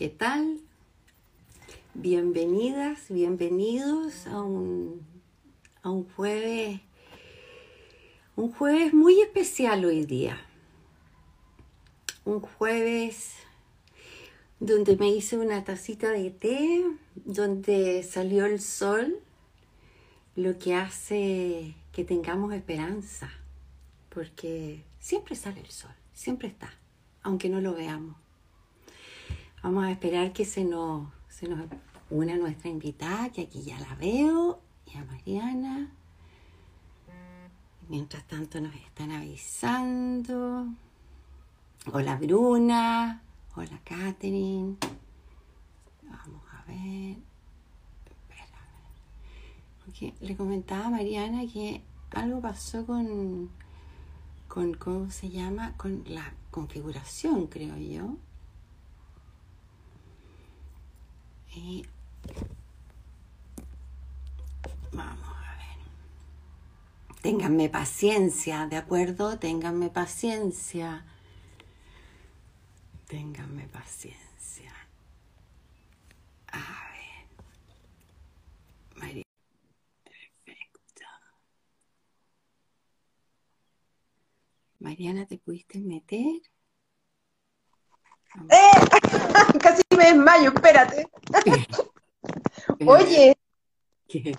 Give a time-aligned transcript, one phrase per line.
[0.00, 0.62] ¿Qué tal?
[1.92, 5.06] Bienvenidas, bienvenidos a un,
[5.82, 6.80] a un jueves,
[8.34, 10.40] un jueves muy especial hoy día.
[12.24, 13.34] Un jueves
[14.58, 16.82] donde me hice una tacita de té,
[17.14, 19.20] donde salió el sol,
[20.34, 23.30] lo que hace que tengamos esperanza,
[24.08, 26.72] porque siempre sale el sol, siempre está,
[27.20, 28.16] aunque no lo veamos.
[29.62, 31.60] Vamos a esperar que se nos, se nos
[32.08, 35.90] una nuestra invitada, que aquí ya la veo, y a Mariana.
[37.88, 40.66] Mientras tanto nos están avisando.
[41.92, 43.22] Hola Bruna.
[43.54, 44.76] Hola Katherine.
[46.04, 47.18] Vamos a ver.
[49.90, 50.14] Espérame.
[50.20, 51.82] le comentaba a Mariana que
[52.12, 53.50] algo pasó con,
[54.48, 55.76] con, ¿cómo se llama?
[55.76, 58.16] Con la configuración, creo yo.
[61.54, 61.84] Y
[64.92, 67.20] vamos a ver.
[67.22, 69.38] Ténganme paciencia, ¿de acuerdo?
[69.38, 71.04] Ténganme paciencia.
[73.08, 74.72] Ténganme paciencia.
[76.52, 76.58] A
[76.92, 77.26] ver.
[78.96, 79.24] María.
[80.04, 81.04] Perfecto.
[84.78, 86.40] Mariana, ¿te pudiste meter?
[88.50, 88.70] ¡Eh!
[89.60, 91.08] Casi me desmayo, espérate.
[92.86, 93.36] Oye.
[94.08, 94.36] ¿Qué?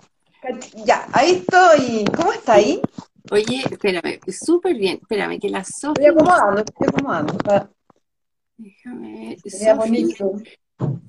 [0.84, 2.04] Ya, ahí estoy.
[2.16, 2.80] ¿Cómo está ahí?
[3.30, 4.98] Oye, espérame, súper bien.
[5.00, 6.08] Espérame, que la Sofía.
[6.08, 7.70] Estoy acomodando, estoy acomodando.
[8.56, 9.38] Déjame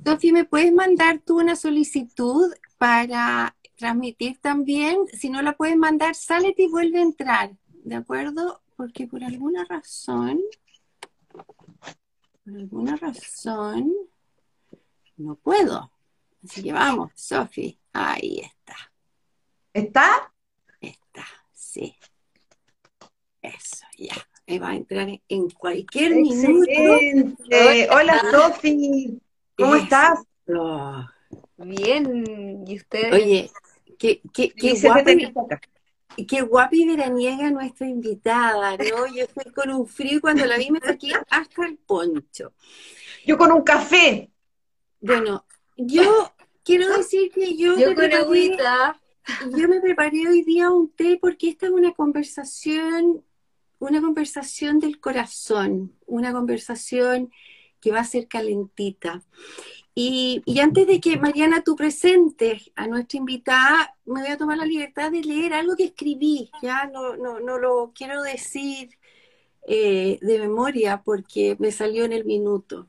[0.05, 4.97] Sofi, ¿me puedes mandar tú una solicitud para transmitir también?
[5.11, 7.51] Si no la puedes mandar, sale y vuelve a entrar,
[7.83, 8.61] ¿de acuerdo?
[8.75, 10.39] Porque por alguna razón,
[12.43, 13.93] por alguna razón,
[15.17, 15.91] no puedo.
[16.43, 18.75] Así que vamos, Sofi, ahí está.
[19.73, 20.33] ¿Está?
[20.81, 21.95] Está, sí.
[23.41, 24.15] Eso, ya
[24.47, 26.71] me va a entrar en cualquier minuto.
[27.91, 29.21] Hola, Sofi.
[29.57, 30.19] ¿Cómo estás?
[31.57, 33.13] Bien, ¿y usted?
[33.13, 33.51] Oye,
[33.97, 35.33] qué, qué, qué guapi,
[36.27, 39.07] qué guapi veraniega nuestra invitada, ¿no?
[39.07, 42.53] Yo estoy con un frío y cuando la vi me saqué hasta el poncho.
[43.25, 44.31] Yo con un café.
[44.99, 45.45] Bueno,
[45.77, 46.31] yo
[46.63, 48.99] quiero decir que yo, yo con agüita.
[49.57, 53.23] Yo me preparé hoy día un té porque esta es una conversación
[53.83, 57.31] una conversación del corazón, una conversación
[57.81, 59.21] que va a ser calentita.
[59.95, 64.65] Y, antes de que Mariana tú presentes a nuestra invitada, me voy a tomar la
[64.65, 68.97] libertad de leer algo que escribí, ya no, no, no lo quiero decir
[69.67, 72.87] eh, de memoria porque me salió en el minuto.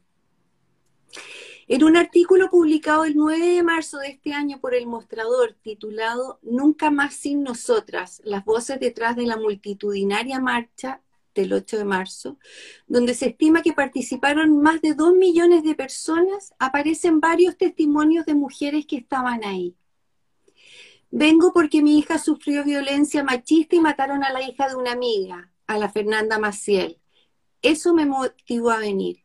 [1.66, 6.38] En un artículo publicado el 9 de marzo de este año por El Mostrador, titulado
[6.42, 11.00] Nunca más sin nosotras, las voces detrás de la multitudinaria marcha
[11.34, 12.38] del 8 de marzo,
[12.86, 18.34] donde se estima que participaron más de dos millones de personas, aparecen varios testimonios de
[18.34, 19.76] mujeres que estaban ahí.
[21.10, 25.52] Vengo porque mi hija sufrió violencia machista y mataron a la hija de una amiga,
[25.66, 26.98] a la Fernanda Maciel.
[27.62, 29.24] Eso me motivó a venir.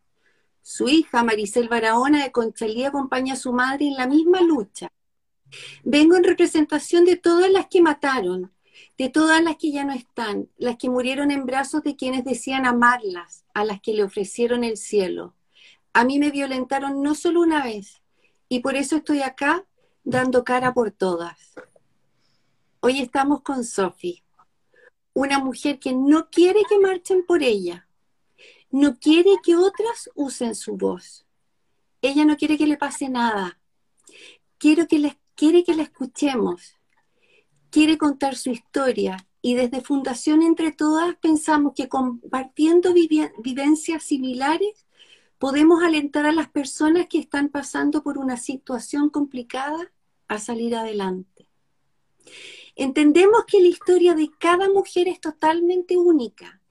[0.61, 4.89] Su hija, Maricel Barahona de Conchalí, acompaña a su madre en la misma lucha.
[5.83, 8.51] Vengo en representación de todas las que mataron,
[8.99, 12.65] de todas las que ya no están, las que murieron en brazos de quienes decían
[12.65, 15.33] amarlas, a las que le ofrecieron el cielo.
[15.93, 18.01] A mí me violentaron no solo una vez,
[18.49, 19.65] y por eso estoy acá
[20.03, 21.55] dando cara por todas.
[22.81, 24.21] Hoy estamos con Sophie,
[25.13, 27.88] una mujer que no quiere que marchen por ella,
[28.69, 31.25] no quiere que otras usen su voz.
[32.01, 33.61] Ella no quiere que le pase nada.
[34.57, 36.78] Quiero que quiere que la escuchemos.
[37.69, 44.88] Quiere contar su historia y desde Fundación Entre Todas pensamos que compartiendo vivencias similares
[45.38, 49.92] podemos alentar a las personas que están pasando por una situación complicada
[50.27, 51.48] a salir adelante.
[52.75, 56.62] Entendemos que la historia de cada mujer es totalmente única.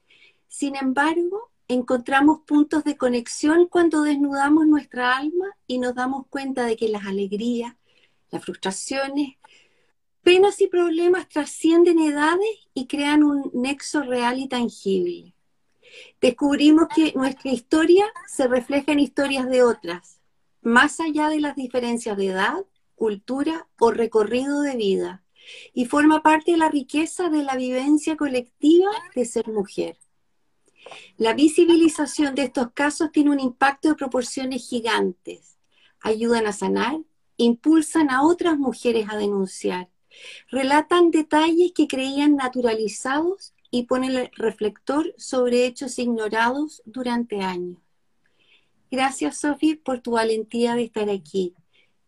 [0.47, 6.75] Sin embargo, encontramos puntos de conexión cuando desnudamos nuestra alma y nos damos cuenta de
[6.75, 7.75] que las alegrías,
[8.31, 9.38] las frustraciones,
[10.23, 15.33] penas y problemas trascienden edades y crean un nexo real y tangible.
[16.21, 20.19] Descubrimos que nuestra historia se refleja en historias de otras,
[20.61, 25.23] más allá de las diferencias de edad, cultura o recorrido de vida,
[25.73, 29.97] y forma parte de la riqueza de la vivencia colectiva de ser mujer.
[31.17, 35.57] La visibilización de estos casos tiene un impacto de proporciones gigantes.
[36.01, 36.97] ayudan a sanar,
[37.35, 39.89] impulsan a otras mujeres a denunciar,
[40.49, 47.77] relatan detalles que creían naturalizados y ponen el reflector sobre hechos ignorados durante años.
[48.91, 51.53] Gracias, Sofi, por tu valentía de estar aquí.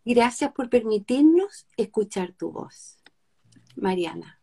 [0.03, 2.97] Gracias por permitirnos escuchar tu voz.
[3.75, 4.39] Mariana.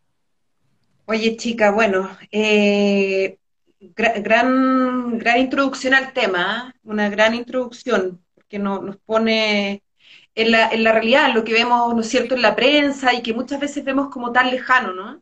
[1.05, 3.37] Oye, chica, bueno, eh,
[3.79, 6.79] gran, gran introducción al tema, ¿eh?
[6.83, 9.83] una gran introducción, que nos pone
[10.35, 13.21] en la, en la realidad, lo que vemos, ¿no es cierto?, en la prensa y
[13.21, 15.21] que muchas veces vemos como tan lejano, ¿no?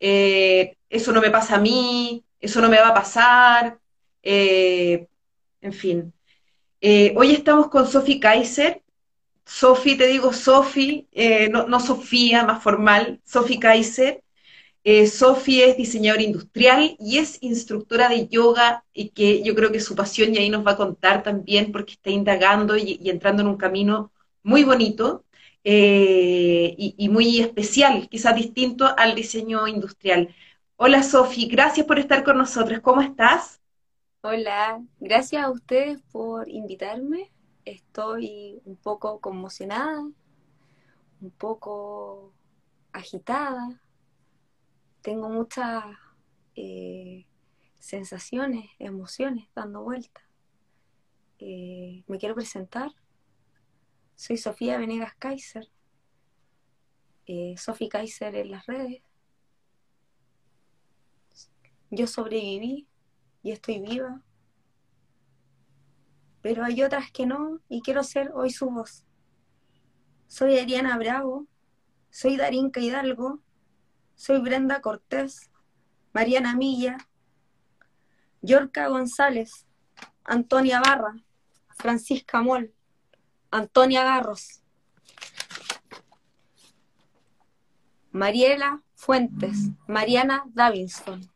[0.00, 3.78] Eh, eso no me pasa a mí, eso no me va a pasar,
[4.22, 6.12] en fin.
[7.16, 8.82] hoy estamos con Sofi Kaiser.
[9.46, 11.08] Sofi, te digo Sofi,
[11.50, 14.24] no, no Sofía, más formal, Sofi Kaiser.
[14.86, 19.80] Eh, Sofi es diseñadora industrial y es instructora de yoga y que yo creo que
[19.80, 23.48] su pasión y ahí nos va a contar también porque está indagando y, entrando en
[23.48, 24.12] un camino
[24.44, 25.24] muy bonito
[25.64, 30.34] eh, y, muy especial, quizás distinto al diseño industrial.
[30.76, 32.80] Hola Sofi, gracias por estar con nosotros.
[32.80, 33.60] ¿Cómo estás?
[34.20, 37.32] Hola, gracias a ustedes por invitarme.
[37.64, 42.34] Estoy un poco conmocionada, un poco
[42.92, 43.80] agitada,
[45.00, 45.82] tengo muchas
[46.56, 47.26] eh,
[47.78, 50.20] sensaciones, emociones dando vuelta.
[51.38, 52.90] Eh, me quiero presentar.
[54.14, 55.70] Soy Sofía Venegas Kaiser.
[57.26, 57.54] Eh,
[57.90, 59.02] Kaiser en las redes.
[61.90, 62.86] Yo sobreviví
[63.42, 64.22] y estoy viva.
[66.42, 69.04] Pero hay otras que no y quiero ser hoy su voz.
[70.26, 71.46] Soy Ariana Bravo.
[72.10, 73.40] Soy Darinka Hidalgo
[74.16, 75.50] soy Brenda Cortés,
[76.12, 76.96] Mariana Milla,
[78.42, 79.66] Yorca González,
[80.24, 81.16] Antonia Barra,
[81.76, 82.72] Francisca Moll,
[83.54, 84.64] Antonia Garros,
[88.10, 91.30] Mariela Fuentes, Mariana Davinson,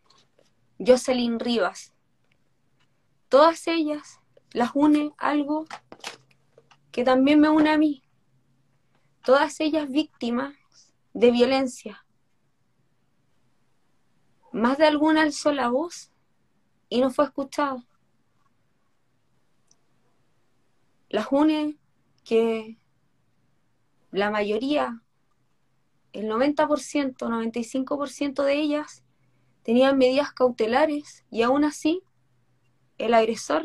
[0.80, 1.94] Jocelyn Rivas.
[3.28, 4.18] Todas ellas
[4.50, 5.66] las une algo
[6.90, 8.02] que también me une a mí.
[9.22, 10.56] Todas ellas víctimas
[11.12, 12.04] de violencia,
[14.50, 16.10] más de alguna alzó la voz
[16.88, 17.84] y no fue escuchado.
[21.10, 21.78] Las une
[22.28, 22.76] que
[24.10, 25.02] la mayoría,
[26.12, 29.02] el 90%, 95% de ellas
[29.62, 32.02] tenían medidas cautelares y aún así
[32.98, 33.64] el agresor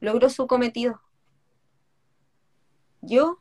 [0.00, 1.00] logró su cometido.
[3.00, 3.38] Yo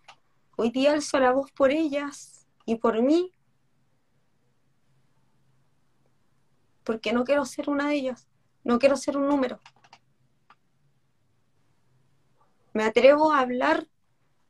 [0.55, 3.33] hoy día alzo la voz por ellas y por mí
[6.85, 8.29] porque no quiero ser una de ellas,
[8.63, 9.59] no quiero ser un número.
[12.73, 13.87] Me atrevo a hablar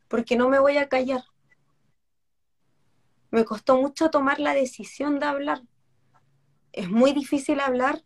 [0.07, 1.23] porque no me voy a callar.
[3.31, 5.61] Me costó mucho tomar la decisión de hablar.
[6.71, 8.03] Es muy difícil hablar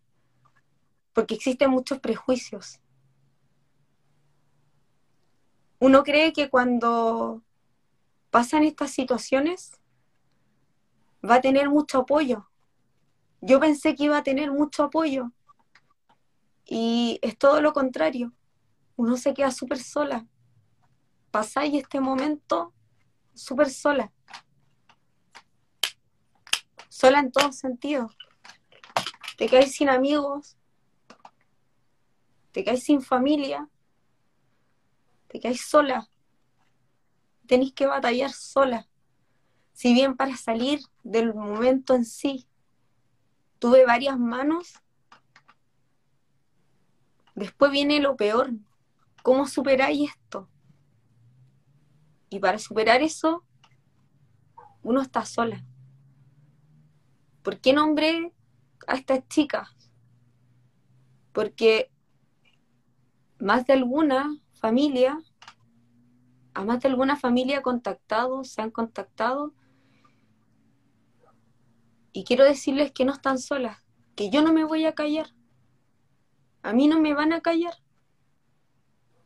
[1.14, 2.80] porque existen muchos prejuicios.
[5.80, 7.42] Uno cree que cuando
[8.32, 9.80] pasan estas situaciones
[11.28, 12.50] va a tener mucho apoyo,
[13.42, 15.32] yo pensé que iba a tener mucho apoyo
[16.66, 18.32] y es todo lo contrario.
[19.04, 20.26] Uno se queda súper sola.
[21.30, 22.74] Pasáis este momento
[23.34, 24.14] súper sola.
[26.88, 28.16] Sola en todos sentidos.
[29.38, 30.56] Te caes sin amigos,
[32.54, 33.68] te caes sin familia,
[35.28, 36.08] te caes sola.
[37.46, 38.88] Tenéis que batallar sola.
[39.74, 42.48] Si bien para salir del momento en sí
[43.60, 44.76] tuve varias manos.
[47.36, 48.54] Después viene lo peor.
[49.24, 50.50] ¿Cómo superáis esto?
[52.30, 53.46] Y para superar eso,
[54.84, 55.66] uno está sola.
[57.42, 58.34] ¿Por qué nombré
[58.86, 59.70] a estas chicas?
[61.32, 61.90] Porque
[63.40, 65.18] más de alguna familia,
[66.54, 69.54] a más de alguna familia contactado, se han contactado
[72.12, 73.78] y quiero decirles que no están solas,
[74.18, 75.34] que yo no me voy a callar.
[76.62, 77.83] A mí no me van a callar.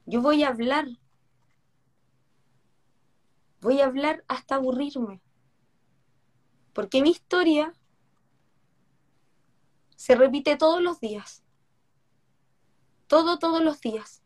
[0.07, 0.87] Yo voy a hablar.
[3.59, 5.21] Voy a hablar hasta aburrirme.
[6.73, 7.73] Porque mi historia
[9.97, 11.43] se repite todos los días.
[13.07, 14.23] Todo, todos los días.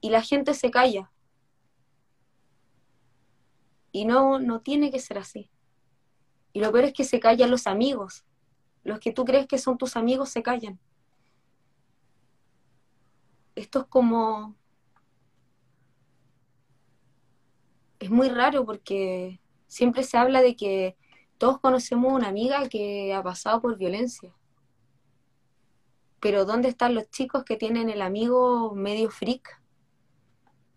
[0.00, 1.12] Y la gente se calla.
[3.92, 5.50] Y no, no tiene que ser así.
[6.54, 8.24] Y lo peor es que se callan los amigos.
[8.82, 10.80] Los que tú crees que son tus amigos se callan
[13.62, 14.56] esto es como...
[18.00, 20.96] Es muy raro porque siempre se habla de que
[21.38, 24.34] todos conocemos una amiga que ha pasado por violencia.
[26.20, 29.62] Pero ¿dónde están los chicos que tienen el amigo medio freak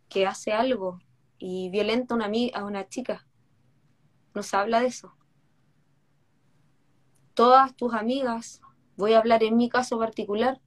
[0.08, 1.00] que hace algo
[1.40, 3.28] y violenta una, a una chica?
[4.36, 5.16] No se habla de eso.
[7.34, 8.62] Todas tus amigas,
[8.96, 10.62] voy a hablar en mi caso particular,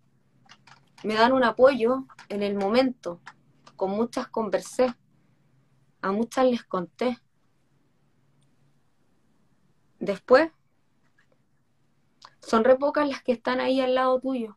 [1.05, 3.21] me dan un apoyo en el momento.
[3.77, 4.95] Con muchas conversé,
[6.03, 7.19] a muchas les conté.
[10.01, 10.51] Después,
[12.41, 14.57] son re pocas las que están ahí al lado tuyo,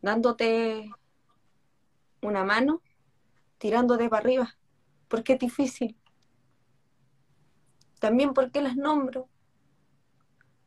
[0.00, 0.90] dándote
[2.22, 2.82] una mano,
[3.58, 4.56] tirándote para arriba,
[5.08, 5.96] porque es difícil.
[8.00, 9.28] También porque las nombro.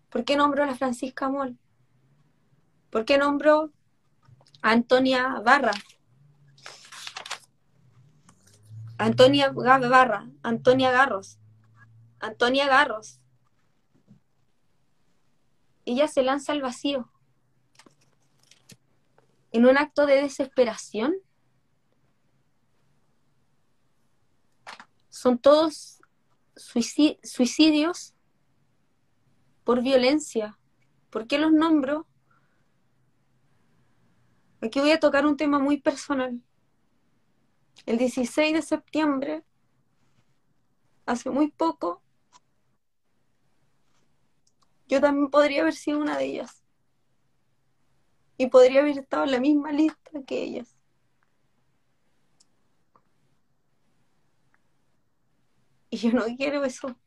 [0.10, 1.58] ¿Por qué nombro a la Francisca Moll?
[2.96, 3.74] ¿Por qué nombro
[4.62, 5.74] a Antonia Barra?
[8.98, 11.38] Antonia Barra, Antonia Garros,
[12.22, 13.20] Antonia Garros.
[15.84, 17.12] Ella se lanza al vacío.
[19.52, 21.16] En un acto de desesperación.
[25.10, 26.00] Son todos
[26.56, 28.14] suicidios
[29.66, 30.58] por violencia.
[31.10, 32.08] ¿Por qué los nombro?
[34.62, 36.42] Aquí voy a tocar un tema muy personal.
[37.86, 39.44] El 16 de septiembre,
[41.06, 42.02] hace muy poco,
[44.88, 46.64] yo también podría haber sido una de ellas.
[48.38, 50.76] Y podría haber estado en la misma lista que ellas.
[55.90, 56.98] Y yo no quiero eso.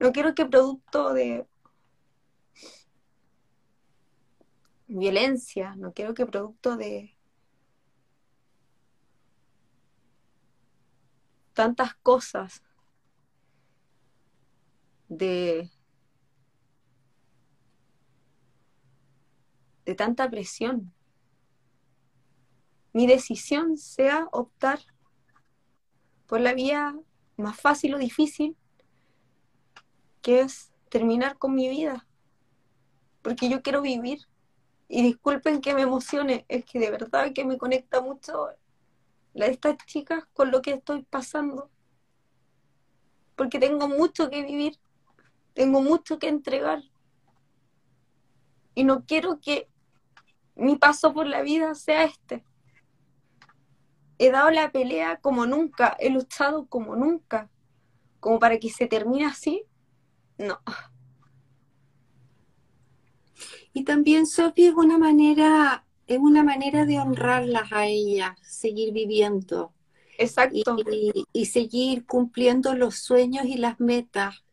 [0.00, 1.46] No quiero que producto de
[4.98, 7.16] violencia, no quiero que producto de
[11.54, 12.62] tantas cosas,
[15.08, 15.70] de,
[19.84, 20.92] de tanta presión,
[22.92, 24.80] mi decisión sea optar
[26.26, 26.94] por la vía
[27.36, 28.56] más fácil o difícil
[30.20, 32.06] que es terminar con mi vida,
[33.22, 34.20] porque yo quiero vivir.
[34.94, 38.50] Y disculpen que me emocione, es que de verdad que me conecta mucho
[39.32, 41.70] la de estas chicas con lo que estoy pasando.
[43.34, 44.78] Porque tengo mucho que vivir,
[45.54, 46.82] tengo mucho que entregar.
[48.74, 49.66] Y no quiero que
[50.56, 52.44] mi paso por la vida sea este.
[54.18, 57.48] He dado la pelea como nunca, he luchado como nunca,
[58.20, 59.64] como para que se termine así
[60.36, 60.60] no.
[63.72, 69.72] Y también, Sofía, es una manera, es una manera de honrarlas a ellas, seguir viviendo.
[70.18, 70.76] Exacto.
[71.32, 74.44] Y, seguir cumpliendo los sueños y las metas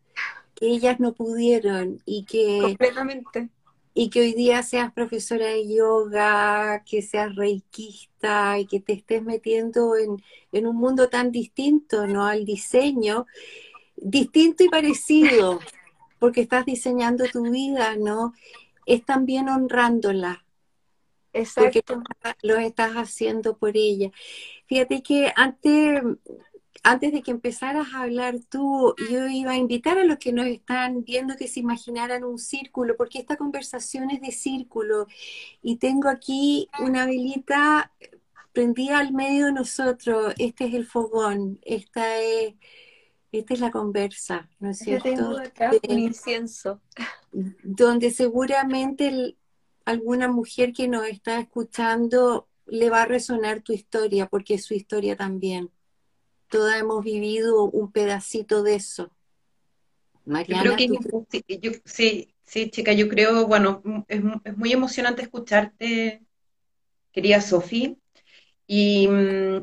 [0.56, 3.50] que ellas no pudieron y que completamente
[3.94, 9.24] y que hoy día seas profesora de yoga, que seas reikista y que te estés
[9.24, 12.26] metiendo en, en un mundo tan distinto, ¿no?
[12.26, 13.26] Al diseño,
[13.98, 15.60] distinto y parecido,
[16.18, 18.34] porque estás diseñando tu vida, ¿no?
[18.89, 20.43] Es también honrándola.
[21.31, 21.81] Exacto.
[21.86, 22.03] Porque
[22.41, 24.10] lo estás haciendo por ella.
[24.65, 26.01] Fíjate que antes,
[26.81, 30.48] antes de que empezaras a hablar tú, yo iba a invitar a los que nos
[30.48, 35.05] están viendo que se imaginaran un círculo, porque esta conversación es de círculo.
[35.62, 37.93] Y tengo aquí una velita
[38.53, 40.34] prendida al medio de nosotros.
[40.39, 42.55] Este es el fogón, esta es
[43.32, 45.04] esta es la conversa, ¿no es cierto?
[45.04, 46.82] tengo acá un incienso.
[47.32, 49.36] Donde seguramente
[49.86, 54.74] alguna mujer que nos está escuchando le va a resonar tu historia, porque es su
[54.74, 55.70] historia también.
[56.50, 59.12] Todas hemos vivido un pedacito de eso.
[60.26, 60.78] Mariana,
[61.86, 66.24] sí, sí, chica, yo creo, bueno, es, es muy emocionante escucharte,
[67.12, 67.96] querida Sofía.
[68.68, 69.10] Y,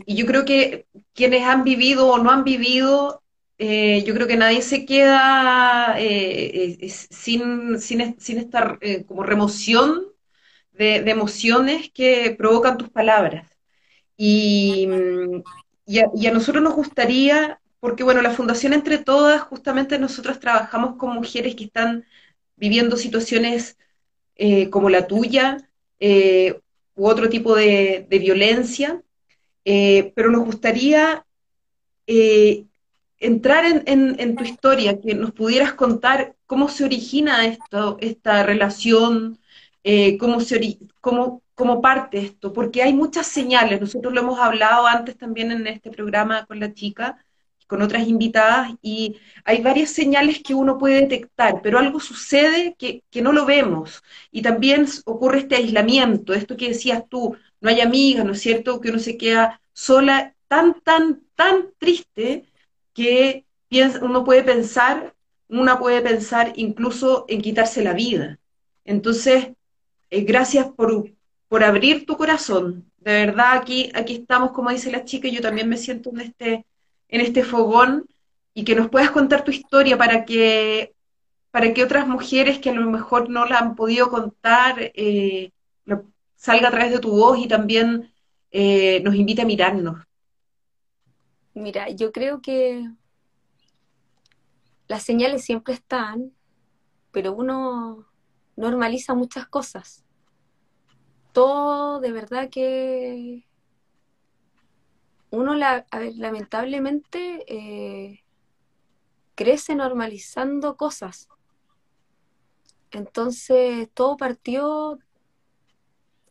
[0.07, 3.23] y, yo creo que quienes han vivido o no han vivido
[3.59, 10.05] eh, yo creo que nadie se queda eh, eh, sin, sin, sin, esta como remoción
[10.73, 13.51] de, emociones que provocan tus palabras.
[14.17, 14.89] Y,
[15.87, 21.15] y, a, nosotros nos gustaría, porque bueno, la Fundación Entre Todas, justamente nosotros trabajamos con
[21.15, 22.05] mujeres que están
[22.57, 23.79] viviendo situaciones
[24.71, 29.03] como la tuya u otro tipo de, de violencia,
[29.65, 31.25] pero nos gustaría
[33.19, 39.39] entrar en, tu historia, que nos pudieras contar cómo se origina esto, esta relación,
[39.85, 43.81] eh, cómo, se cómo, como parte esto, porque hay muchas señales.
[43.81, 47.25] Nosotros lo hemos hablado antes también en este programa con la chica,
[47.67, 53.03] con otras invitadas, y hay varias señales que uno puede detectar, pero algo sucede que,
[53.11, 54.03] que no lo vemos.
[54.31, 58.81] Y también ocurre este aislamiento, esto que decías tú, no hay amigas, ¿no es cierto?
[58.81, 62.45] Que uno se queda sola, tan, tan, tan triste
[62.97, 63.45] que
[64.01, 65.15] uno puede pensar,
[65.49, 68.39] una puede pensar incluso en quitarse la vida.
[68.85, 69.49] Entonces,
[70.11, 71.13] eh, gracias por,
[71.49, 72.91] por abrir tu corazón.
[72.97, 76.67] De verdad, aquí, aquí estamos, como dice la chica, yo también me siento en este,
[77.09, 78.07] en este fogón
[78.55, 80.95] y que nos puedas contar tu historia para que,
[81.51, 85.53] para que otras mujeres que a lo mejor no la han podido contar eh,
[86.37, 88.13] salga a través de tu voz y también
[88.51, 90.07] eh, nos invite a mirarnos.
[91.57, 92.87] Mira, yo creo que
[94.89, 96.35] las señales siempre están,
[97.13, 98.07] pero uno
[98.57, 100.05] normaliza muchas cosas.
[101.33, 103.49] Todo de verdad que
[105.31, 105.87] uno la,
[106.17, 108.23] lamentablemente eh,
[109.35, 111.31] crece normalizando cosas.
[112.91, 114.99] Entonces todo partió,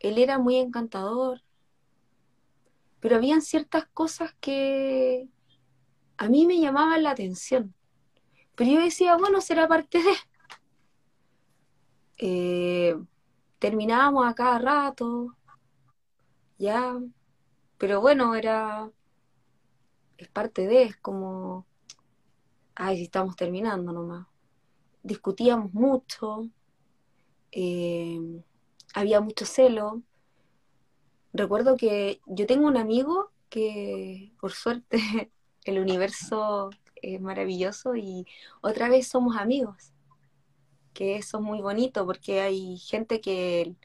[0.01, 1.41] él era muy encantador,
[3.05, 5.29] pero habían ciertas cosas que
[6.17, 7.75] a mí me llamaban la atención.
[8.55, 10.11] Pero yo decía, bueno, será parte de...
[12.17, 12.95] Eh,
[13.59, 15.37] terminábamos a cada rato,
[16.57, 16.99] ya,
[17.77, 18.89] pero bueno, era,
[20.17, 21.67] es parte de, es como,
[22.73, 24.25] ay, si estamos terminando nomás.
[25.03, 26.49] Discutíamos mucho,
[27.51, 28.41] eh,
[28.95, 30.01] había mucho celo.
[31.35, 34.97] Recuerdo que yo tengo un amigo que, por suerte,
[35.65, 38.25] el universo es maravilloso y
[38.61, 39.91] otra vez somos amigos,
[40.93, 43.75] que eso es muy bonito porque hay gente que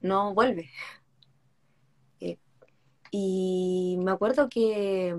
[0.00, 0.70] no vuelve.
[2.20, 2.38] Eh,
[3.10, 5.16] y me acuerdo que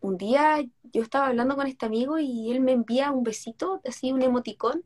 [0.00, 4.10] un día yo estaba hablando con este amigo y él me envía un besito, así
[4.10, 4.82] un emoticón,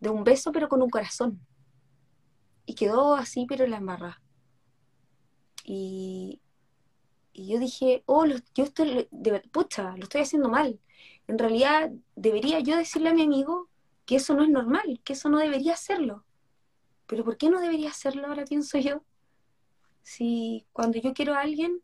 [0.00, 1.40] de un beso pero con un corazón.
[2.68, 4.20] Y quedó así pero la embarra.
[5.64, 6.42] Y,
[7.32, 9.08] y yo dije, oh, yo estoy,
[9.50, 10.78] pucha, lo estoy haciendo mal.
[11.28, 13.70] En realidad debería yo decirle a mi amigo
[14.04, 16.26] que eso no es normal, que eso no debería hacerlo.
[17.06, 19.02] Pero ¿por qué no debería hacerlo ahora pienso yo?
[20.02, 21.80] Si cuando yo quiero a alguien,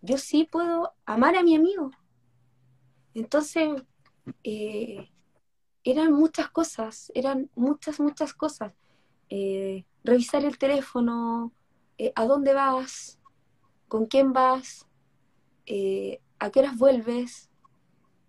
[0.00, 1.92] yo sí puedo amar a mi amigo.
[3.14, 3.84] Entonces,
[4.42, 5.12] eh,
[5.84, 8.72] eran muchas cosas, eran muchas, muchas cosas.
[9.30, 11.52] Eh, revisar el teléfono,
[11.98, 13.18] eh, a dónde vas,
[13.88, 14.86] con quién vas,
[15.66, 17.50] eh, a qué horas vuelves,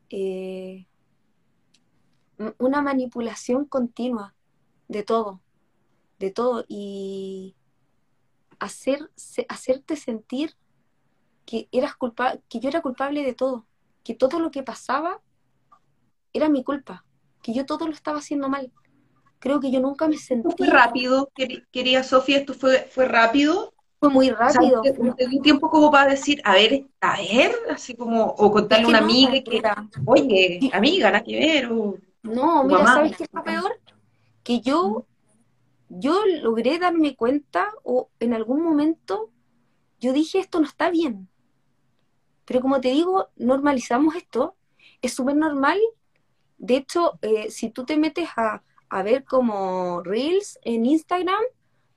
[0.09, 0.87] eh,
[2.59, 4.35] una manipulación continua
[4.87, 5.41] de todo,
[6.19, 7.55] de todo, y
[8.59, 9.11] hacer,
[9.49, 10.55] hacerte sentir
[11.45, 13.65] que, eras culpa, que yo era culpable de todo,
[14.03, 15.21] que todo lo que pasaba
[16.33, 17.05] era mi culpa,
[17.41, 18.71] que yo todo lo estaba haciendo mal.
[19.45, 20.49] Creo que yo nunca me sentí...
[20.57, 21.31] ¿Fue rápido,
[21.71, 22.39] quería Sofía?
[22.39, 23.75] ¿Esto fue, fue rápido?
[23.99, 24.79] Fue muy rápido.
[24.81, 28.87] O te, tiempo como para decir, a ver, a ver, así como, o contarle a
[28.87, 29.61] una amiga que,
[30.07, 31.69] oye, amiga, nada que ver,
[32.23, 33.79] No, mira, ¿sabes qué es lo peor?
[34.41, 35.05] Que yo,
[35.89, 39.29] yo logré darme cuenta, o en algún momento,
[39.99, 41.29] yo dije, esto no está bien.
[42.45, 44.55] Pero como te digo, normalizamos esto,
[45.03, 45.77] es súper normal.
[46.57, 48.63] De hecho, eh, si tú te metes a,
[48.95, 51.43] a ver como Reels en Instagram,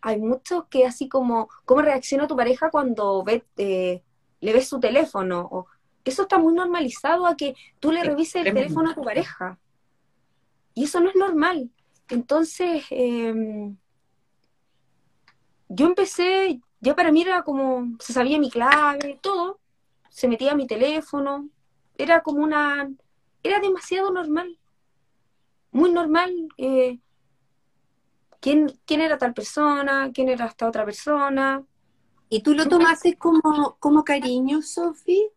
[0.01, 4.03] hay muchos que así como, ¿cómo reacciona tu pareja cuando ve, eh,
[4.41, 5.49] le ves su teléfono?
[5.49, 5.67] O,
[6.05, 9.61] eso está muy normalizado a que tú le revises el teléfono a tu pareja.
[10.75, 11.71] Y eso no es normal.
[12.09, 13.77] Entonces, em,
[15.69, 19.61] yo empecé, ya para mí era como, se sabía mi clave, todo,
[20.11, 21.49] se metía a mi teléfono,
[21.97, 22.91] era como una,
[23.45, 24.59] era demasiado normal,
[25.79, 26.33] muy normal.
[26.59, 26.99] Eh,
[28.41, 31.65] quién, era tal persona, quién era esta otra persona.
[32.29, 35.29] ¿Y tú lo tomaste como, como cariño, Sofi?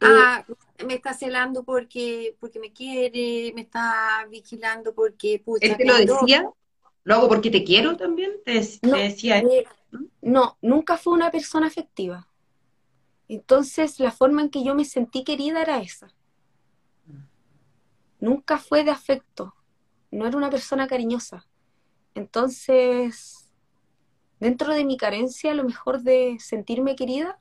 [0.00, 0.44] Ah,
[0.86, 5.42] me está celando porque, porque me quiere, me está vigilando porque...
[5.60, 6.48] ¿Él te lo decía?
[7.04, 8.32] ¿Lo hago porque te quiero también?
[8.44, 9.64] ¿Te, decía eh,
[10.20, 12.28] no, nunca fue una persona afectiva.
[13.28, 16.12] Entonces, la forma en que yo me sentí querida era esa.
[18.20, 19.54] Nunca fue de afecto.
[20.10, 21.46] No era una persona cariñosa.
[22.14, 23.52] Entonces,
[24.40, 27.38] dentro de mi carencia, a lo mejor de sentirme querida,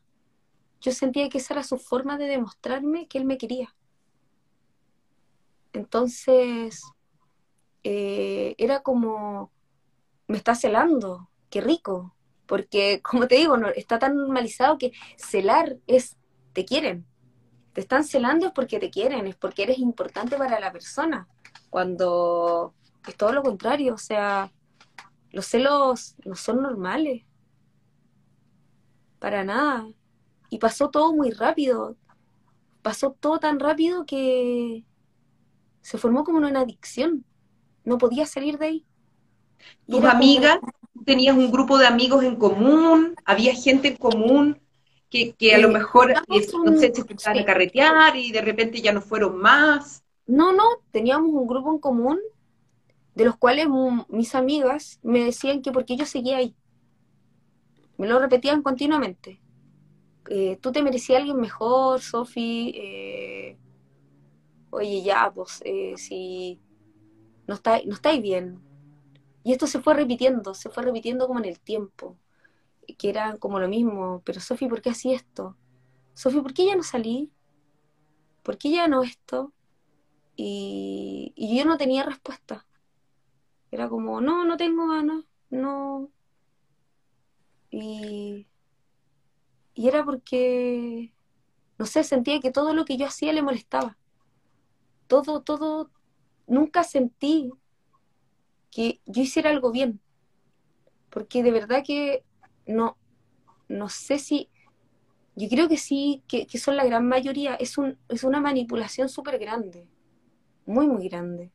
[0.82, 3.76] yo sentía que esa era su forma de demostrarme que él me quería.
[5.74, 6.82] Entonces,
[7.84, 9.52] eh, era como,
[10.28, 16.18] me está celando, qué rico, porque como te digo, está tan normalizado que celar es,
[16.54, 17.06] te quieren,
[17.78, 21.28] te están celando es porque te quieren, es porque eres importante para la persona,
[21.70, 22.74] cuando
[23.08, 24.52] es todo lo contrario, o sea,
[25.30, 27.24] los celos no son normales,
[29.20, 29.88] para nada,
[30.50, 31.96] y pasó todo muy rápido,
[32.82, 34.84] pasó todo tan rápido que
[35.82, 37.26] se formó como una adicción,
[37.84, 38.86] no podía salir de ahí.
[39.88, 40.58] ¿Tus amigas?
[41.06, 43.16] ¿Tenías un grupo de amigos en común?
[43.24, 44.60] ¿Había gente en común
[45.10, 46.15] que, a lo eh, mejor, eh,
[46.63, 50.04] no sé, se empezaron a carretear y de repente ya no fueron más?
[50.26, 52.20] No, no, teníamos un grupo en común
[53.15, 53.67] de los cuales
[54.10, 56.56] mis amigas me decían que porque yo seguía ahí.
[57.98, 59.41] Me lo repetían continuamente.
[60.30, 63.58] Eh, tú te merecías alguien mejor, Sofi.
[64.70, 65.63] oye, ya, pues,
[65.96, 66.60] si
[67.48, 68.62] no, está, no estáis bien,
[69.48, 72.17] y esto se fue repitiendo, se fue repitiendo como en el tiempo,
[72.95, 75.58] que era como lo mismo, pero Sofi, ¿por qué así esto?
[76.13, 77.32] Sofi, ¿por qué ya no salí?
[78.43, 79.54] ¿Por qué ya no esto?
[80.36, 82.65] Y, yo no tenía respuesta.
[83.71, 86.10] Era como, no, no tengo ganas, no.
[87.69, 88.47] Y,
[89.73, 91.13] y era porque,
[91.78, 93.97] no sé, sentía que todo lo que yo hacía le molestaba.
[95.08, 95.89] Todo, todo,
[96.47, 97.52] nunca sentí
[98.71, 100.00] que yo hiciera algo bien.
[101.10, 102.23] Porque de verdad que
[102.68, 102.98] no,
[103.68, 104.50] no sé si,
[105.36, 109.40] yo creo que sí, que, son la gran mayoría, es, un, es una manipulación súper
[109.40, 109.88] grande,
[110.66, 111.52] muy, muy grande.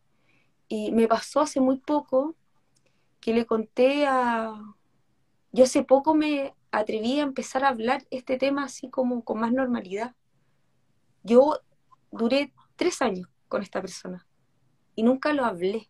[0.69, 2.35] Y me pasó hace muy poco
[3.21, 4.55] que le conté a,
[5.53, 9.53] yo hace poco me atreví a empezar a hablar este tema así como con más
[9.53, 10.15] normalidad.
[11.23, 11.59] Yo
[12.11, 14.27] duré tres años con esta persona
[14.95, 15.89] y nunca lo hablé.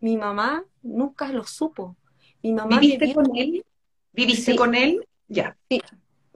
[0.00, 1.96] Mi mamá nunca lo supo.
[2.42, 3.64] Mi mamá ¿Viviste con él?
[4.16, 5.06] ¿Viviste con él?
[5.28, 5.56] Ya.
[5.68, 5.82] Sí.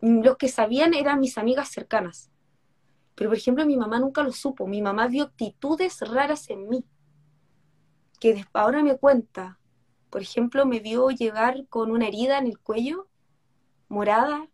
[0.00, 2.30] Los que sabían eran mis amigas cercanas.
[3.14, 4.66] Pero, por ejemplo, mi mamá nunca lo supo.
[4.66, 6.84] Mi mamá vio actitudes raras en mí.
[8.20, 9.58] Que ahora me cuenta.
[10.10, 13.08] Por ejemplo, me vio llegar con una herida en el cuello,
[13.88, 14.48] morada.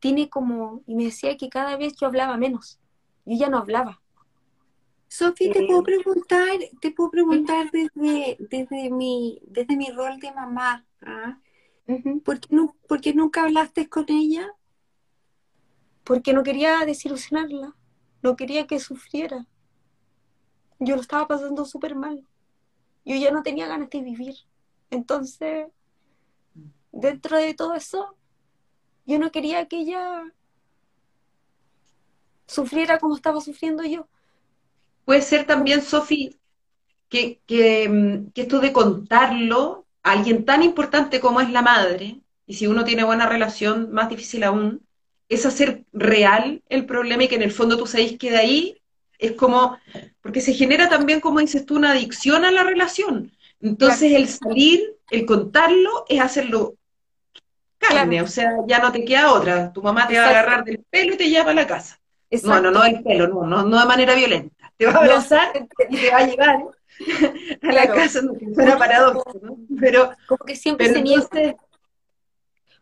[0.00, 0.82] Tiene como.
[0.86, 2.78] Y me decía que cada vez yo hablaba menos.
[3.24, 4.00] Yo ya no hablaba.
[5.08, 10.84] Sofi, te puedo preguntar, te puedo preguntar desde, desde mi, desde mi rol de mamá,
[11.02, 11.38] ¿ah?
[12.24, 14.52] ¿Por, qué no, ¿Por qué nunca hablaste con ella?
[16.04, 17.76] Porque no quería desilusionarla,
[18.22, 19.46] no quería que sufriera.
[20.78, 22.26] Yo lo estaba pasando súper mal.
[23.04, 24.34] Yo ya no tenía ganas de vivir.
[24.90, 25.68] Entonces,
[26.92, 28.16] dentro de todo eso,
[29.06, 30.24] yo no quería que ella
[32.46, 34.08] sufriera como estaba sufriendo yo.
[35.04, 36.36] Puede ser también, Sofi,
[37.08, 37.40] que,
[37.88, 42.84] mm, que, esto de contarlo alguien tan importante como es la madre, y si uno
[42.84, 44.80] tiene buena relación, más difícil aún,
[45.28, 48.80] es hacer real el problema y que en el fondo tú sabes que de ahí
[49.18, 49.78] es como,
[50.22, 53.32] porque se genera también, como dices tú, una adicción a la relación.
[53.60, 56.74] Entonces el salir, el contarlo, es hacerlo
[57.78, 59.72] carne, o sea, ya no te queda otra.
[59.72, 61.98] Tu mamá te va a agarrar del pelo y te lleva a la casa.
[62.44, 65.68] No, no, no el pelo, no, no, no de manera violenta te va a abrazar
[65.88, 66.56] y te va a llevar
[67.62, 68.20] a la casa,
[68.78, 69.56] paradoxo, ¿no?
[69.78, 71.28] Pero, como que siempre se niega.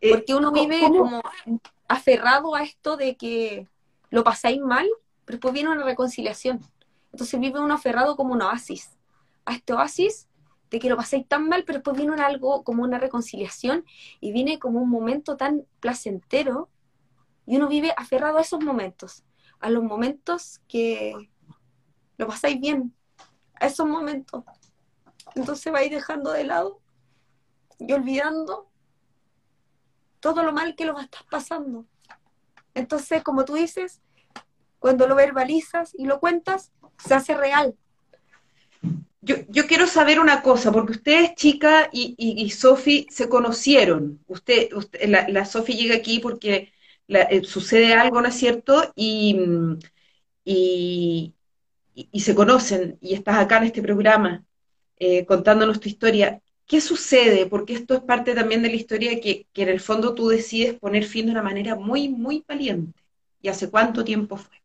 [0.01, 1.21] Eh, porque uno vive como
[1.87, 3.67] aferrado a esto de que
[4.09, 4.87] lo pasáis mal,
[5.25, 6.59] pero después viene una reconciliación.
[7.11, 8.91] Entonces vive uno aferrado como un oasis.
[9.45, 10.27] A este oasis
[10.69, 13.85] de que lo pasáis tan mal, pero después viene algo como una reconciliación
[14.19, 16.69] y viene como un momento tan placentero
[17.45, 19.23] y uno vive aferrado a esos momentos,
[19.59, 21.29] a los momentos que,
[22.17, 22.93] lo pasáis bien
[23.59, 24.43] a esos momentos.
[25.35, 26.81] Entonces vais dejando de lado
[27.79, 28.69] y olvidando
[30.19, 31.85] todo lo mal que lo estás pasando.
[32.73, 34.01] Entonces, como tú dices,
[34.79, 37.75] cuando lo verbalizas y lo cuentas, se hace real.
[39.21, 44.23] Yo, yo quiero saber una cosa, porque ustedes, chica y, y, Sofi, se conocieron.
[44.27, 44.69] Usted,
[45.07, 46.71] la, la Sofi llega aquí porque
[47.07, 48.91] eh, sucede algo, ¿no es cierto?
[48.95, 49.37] Y,
[50.43, 51.33] y,
[51.95, 54.43] y, se conocen y estás acá en este programa
[54.97, 57.45] eh, contándonos tu historia, ¿qué sucede?
[57.45, 60.77] Porque esto es parte también de la historia que, que en el fondo tú decides
[60.77, 63.01] poner fin de una manera muy, muy valiente.
[63.41, 64.61] ¿Y hace cuánto tiempo fue?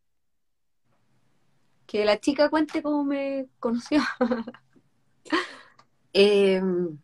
[1.85, 4.01] Que la chica cuente cómo me conoció.
[6.13, 6.97] Em,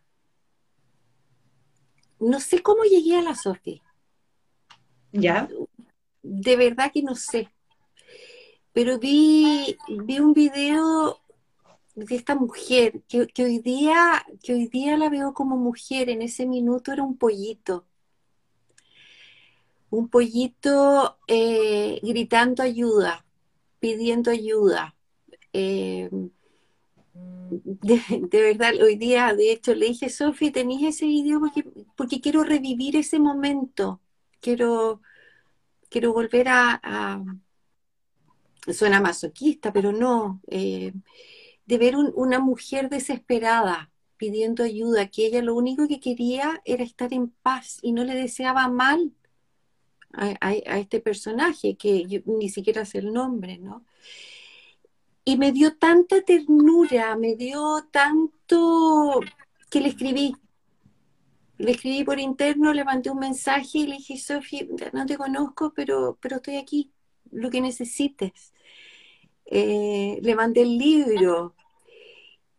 [2.19, 3.81] no sé cómo llegué a la Sofi.
[5.13, 5.47] ¿Ya?
[6.21, 7.49] De verdad que no sé
[8.77, 11.19] pero vi, vi un video
[11.95, 16.45] de esta mujer, que, hoy día, que hoy día la veo como mujer, en ese
[16.45, 17.87] minuto era un pollito.
[19.89, 23.25] Un pollito eh, gritando ayuda,
[23.79, 24.95] pidiendo ayuda.
[25.53, 26.11] Eh,
[27.49, 31.63] de, verdad, hoy día, de hecho, le dije, Sofi, tenéis ese video porque,
[31.95, 34.01] porque quiero revivir ese momento.
[34.39, 35.01] Quiero,
[35.89, 37.23] quiero volver a,
[38.73, 40.93] suena masoquista, pero no, eh,
[41.65, 47.13] de ver una mujer desesperada pidiendo ayuda, que ella lo único que quería era estar
[47.13, 49.13] en paz y no le deseaba mal
[50.13, 53.85] a, este personaje, que yo ni siquiera sé el nombre, ¿no?
[55.23, 59.19] Y me dio tanta ternura, me dio tanto
[59.69, 60.35] que le escribí.
[61.57, 65.73] Le escribí por interno, le mandé un mensaje y le dije, Sofía, no te conozco,
[65.75, 66.91] pero, pero estoy aquí,
[67.31, 68.53] lo que necesites.
[69.49, 71.55] Eh, le mandé el libro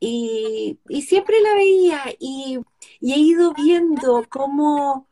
[0.00, 2.58] y, siempre la veía y,
[3.02, 5.08] he ido viendo cómo,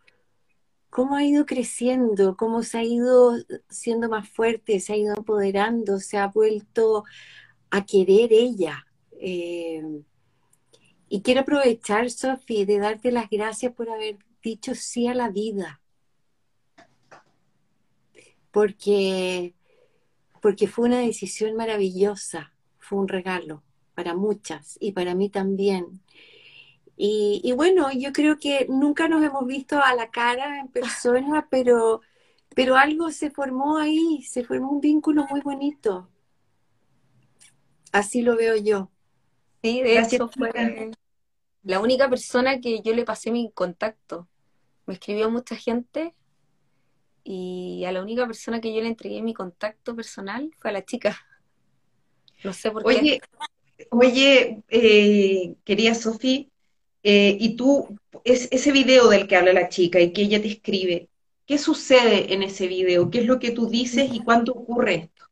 [0.91, 3.35] cómo ha ido creciendo, cómo se ha ido
[3.69, 7.05] siendo más fuerte, se ha ido empoderando, se ha vuelto
[7.71, 8.87] a querer ella.
[9.21, 9.83] Eh,
[11.09, 15.81] y quiero aprovechar, Sofi, de darte las gracias por haber dicho sí a la vida.
[18.51, 19.55] Porque
[20.47, 23.65] porque fue una decisión maravillosa, fue un regalo
[23.97, 26.01] para muchas y para mí también.
[26.97, 32.01] Y, bueno, yo creo que nunca nos hemos visto a la cara en persona, pero,
[32.55, 36.09] pero algo se formó ahí, se formó un vínculo muy bonito.
[37.91, 38.89] Así lo veo yo.
[39.65, 40.93] Sí, de hecho fue
[41.65, 44.29] la única persona que yo le pasé mi contacto.
[44.87, 46.15] Me escribió mucha gente
[47.29, 50.85] y a la única persona que yo le entregué mi contacto personal fue a la
[50.85, 51.19] chica.
[52.45, 53.21] No sé por qué.
[53.91, 56.47] Oye, eh, querida Sofía,
[57.03, 60.47] eh, y tú, es, ese video del que habla la chica y que ella te
[60.47, 61.09] escribe,
[61.47, 63.11] ¿qué sucede en ese video?
[63.11, 65.25] ¿Qué es lo que tú dices y cuándo ocurre esto?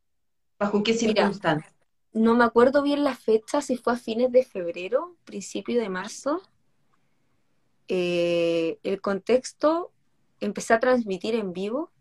[0.59, 1.73] ¿Bajo qué circunstancias?
[2.11, 6.41] No me acuerdo bien la fecha, si fue a fines de febrero, principio de marzo.
[7.87, 9.93] Eh, el contexto
[10.45, 11.91] empecé a transmitir en vivo,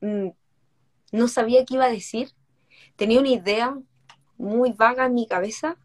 [0.00, 0.28] mm,
[1.12, 2.30] no sabía qué iba a decir,
[2.96, 3.78] tenía una idea
[4.36, 5.76] muy vaga en mi cabeza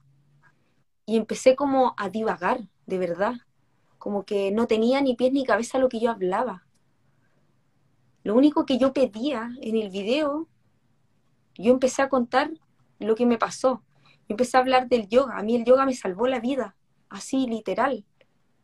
[1.06, 3.34] y empecé como a divagar, de verdad,
[3.98, 6.66] como que no tenía ni pies ni cabeza lo que yo hablaba.
[8.24, 10.48] Lo único que yo pedía en el video,
[11.56, 12.52] yo empecé a contar
[13.00, 13.84] lo que me pasó.
[14.28, 15.38] empecé a hablar del yoga.
[15.38, 16.76] A mí el yoga me salvó la vida,
[17.10, 18.04] así literal.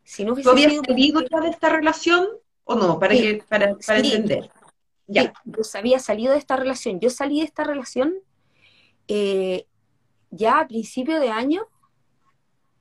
[0.04, 2.28] Si no ¿Tú habías salido ya de esta relación?
[2.72, 3.00] ¿O no?
[3.00, 3.16] Para,
[3.50, 4.50] para, entender.
[5.08, 5.34] Ya.
[5.44, 7.02] yo había salido de esta relación.
[7.02, 8.14] Yo salí de esta relación
[9.10, 9.68] eh,
[10.30, 11.68] ya a principio de año.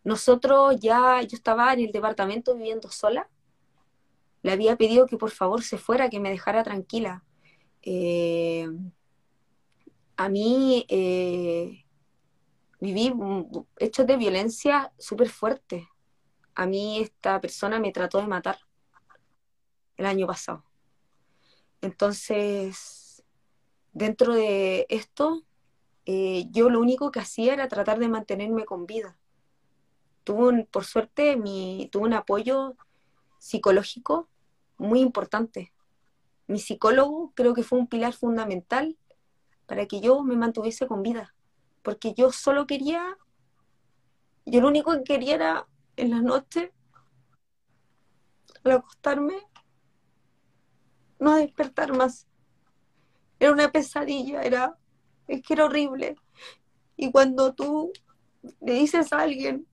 [0.05, 3.29] Nosotros ya, yo estaba en el departamento viviendo sola.
[4.43, 7.25] Le había pedido que por favor se fuera, que me dejara tranquila.
[7.83, 8.69] Eh,
[10.17, 11.85] a mí eh,
[12.79, 13.13] viví
[13.79, 15.85] hechos de violencia súper fuertes.
[16.55, 18.59] A mí esta persona me trató de matar
[20.01, 20.65] el año pasado.
[21.83, 23.23] Entonces,
[23.93, 25.45] dentro de esto,
[26.07, 29.19] eh, yo lo único que hacía era tratar de mantenerme con vida.
[30.25, 32.77] Tuve por suerte, mi, tuve un apoyo
[33.39, 34.29] psicológico
[34.79, 35.73] muy importante.
[36.47, 38.97] Mi psicólogo creo que fue un pilar fundamental
[39.67, 41.35] para que yo me mantuviese con vida,
[41.83, 43.19] porque yo solo quería,
[44.47, 46.73] yo lo único que quería era en la noche,
[48.65, 49.50] al acostarme,
[51.21, 52.27] no despertar más.
[53.39, 54.77] Era una pesadilla, era,
[55.29, 56.17] es que era horrible.
[56.97, 57.93] Y cuando tú
[58.61, 59.67] le dices a alguien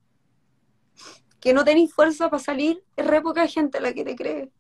[1.40, 4.52] que no tenés fuerza para salir, es re poca gente la que te cree.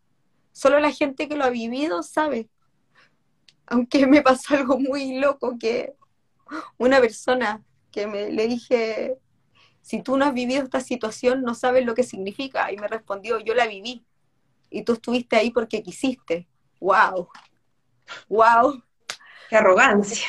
[0.52, 2.50] Solo la gente que lo ha vivido sabe.
[3.68, 5.94] Aunque me pasó algo muy loco que
[6.78, 9.18] una persona que me le dije,
[9.82, 12.72] si tú no has vivido esta situación, no sabes lo que significa.
[12.72, 14.06] Y me respondió, yo la viví.
[14.70, 16.48] Y tú estuviste ahí porque quisiste
[16.80, 17.28] wow,
[18.30, 18.82] wow.
[19.50, 20.28] Qué arrogancia,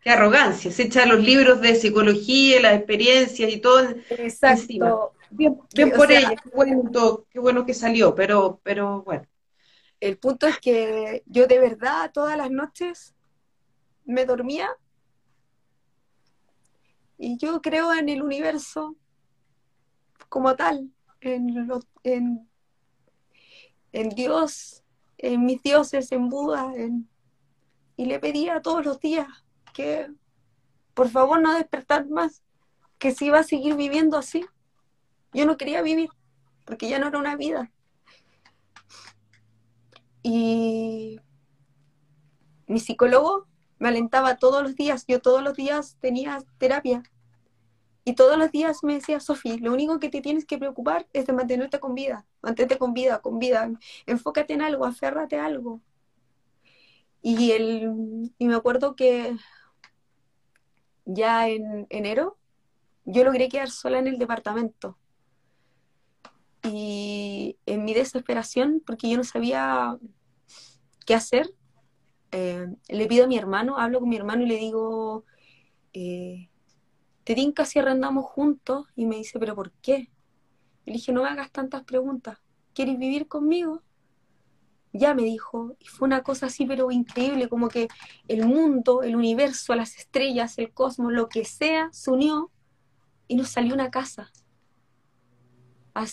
[0.00, 0.70] qué arrogancia.
[0.70, 3.80] Se echa los libros de psicología, las experiencias y todo.
[4.10, 5.14] Exacto.
[5.30, 5.56] Bien,
[5.96, 9.26] por ella, qué bueno, qué bueno que salió, pero, pero bueno.
[10.00, 13.14] El punto es que yo de verdad todas las noches
[14.04, 14.70] me dormía
[17.16, 18.96] y yo creo en el universo
[20.28, 20.90] como tal,
[21.20, 21.68] en,
[22.02, 22.48] en,
[23.92, 24.79] en Dios,
[25.22, 26.72] en mis dioses, en Buda,
[27.96, 29.28] y le pedía todos los días
[29.72, 30.10] que
[30.94, 32.42] por favor no despertar más,
[32.98, 34.44] que si iba a seguir viviendo así.
[35.32, 36.10] Yo no quería vivir,
[36.64, 37.70] porque ya no era una vida.
[40.22, 41.20] Y
[42.66, 43.46] mi psicólogo
[43.78, 47.02] me alentaba todos los días, yo todos los días tenía terapia.
[48.04, 51.26] Y todos los días me decía, Sofía, lo único que te tienes que preocupar es
[51.26, 53.70] de mantenerte con vida, mantente con vida, con vida,
[54.06, 55.80] enfócate en algo, aférrate a algo.
[57.22, 59.36] Y, el, y me acuerdo que
[61.04, 62.38] ya en enero
[63.04, 64.96] yo logré quedar sola en el departamento.
[66.62, 69.98] Y en mi desesperación, porque yo no sabía
[71.06, 71.50] qué hacer,
[72.32, 75.24] eh, le pido a mi hermano, hablo con mi hermano y le digo,
[75.92, 76.49] eh,
[77.30, 78.88] te dinka si arrendamos juntos?
[78.96, 80.10] Y me dice, ¿pero por qué?
[80.84, 82.38] Y le dije, no me hagas tantas preguntas.
[82.74, 83.82] ¿Quieres vivir conmigo?
[84.92, 87.86] Ya me dijo, y fue una cosa así, pero increíble, como que
[88.26, 92.50] el mundo, el universo, las estrellas, el cosmos, lo que sea, se unió
[93.28, 94.32] y nos salió una casa.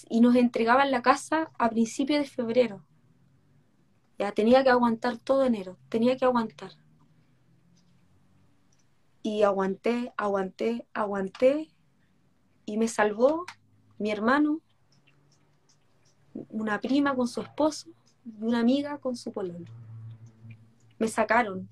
[0.10, 2.86] Y nos entregaban la casa a principios de febrero.
[4.20, 6.74] Ya tenía que aguantar todo enero, tenía que aguantar.
[9.28, 11.68] Y aguanté, aguanté, aguanté.
[12.66, 13.46] Y me salvó
[13.98, 14.62] mi hermano,
[16.34, 17.90] una prima con su esposo
[18.24, 19.66] y una amiga con su pololo.
[20.98, 21.68] Me sacaron.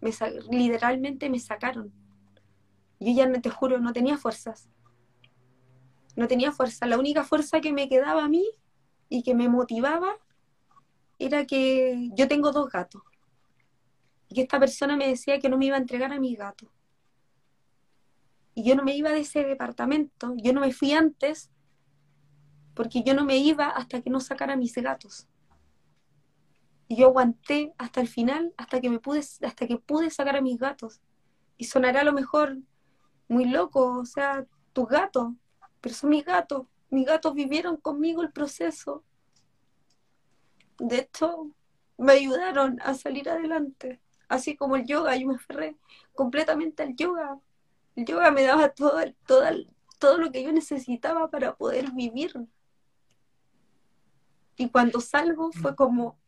[0.00, 0.12] Me
[0.52, 1.92] literalmente me sacaron.
[3.00, 4.68] Yo ya, te juro, no tenía fuerzas.
[6.14, 6.86] No tenía fuerza.
[6.86, 8.46] La única fuerza que me quedaba a mí
[9.08, 10.12] y que me motivaba
[11.18, 13.02] era que yo tengo dos gatos.
[14.30, 16.70] Y esta persona me decía que no me iba a entregar a mis gatos.
[18.54, 20.34] Y yo no me iba de ese departamento.
[20.36, 21.50] Yo no me fui antes
[22.74, 25.26] porque yo no me iba hasta que no sacara mis gatos.
[26.88, 30.40] Y yo aguanté hasta el final, hasta que me pude, hasta que pude sacar a
[30.40, 31.00] mis gatos.
[31.56, 32.56] Y sonará a lo mejor
[33.28, 35.34] muy loco, o sea, tus gatos,
[35.80, 39.04] pero son mis gatos, mis gatos vivieron conmigo el proceso.
[40.78, 41.50] De hecho,
[41.98, 45.76] me ayudaron a salir adelante, así como el yoga, yo me aferré
[46.14, 47.38] completamente al yoga.
[47.96, 49.44] El yoga me daba todo, todo,
[49.98, 52.32] todo lo que yo necesitaba para poder vivir.
[54.56, 56.18] Y cuando salgo fue como,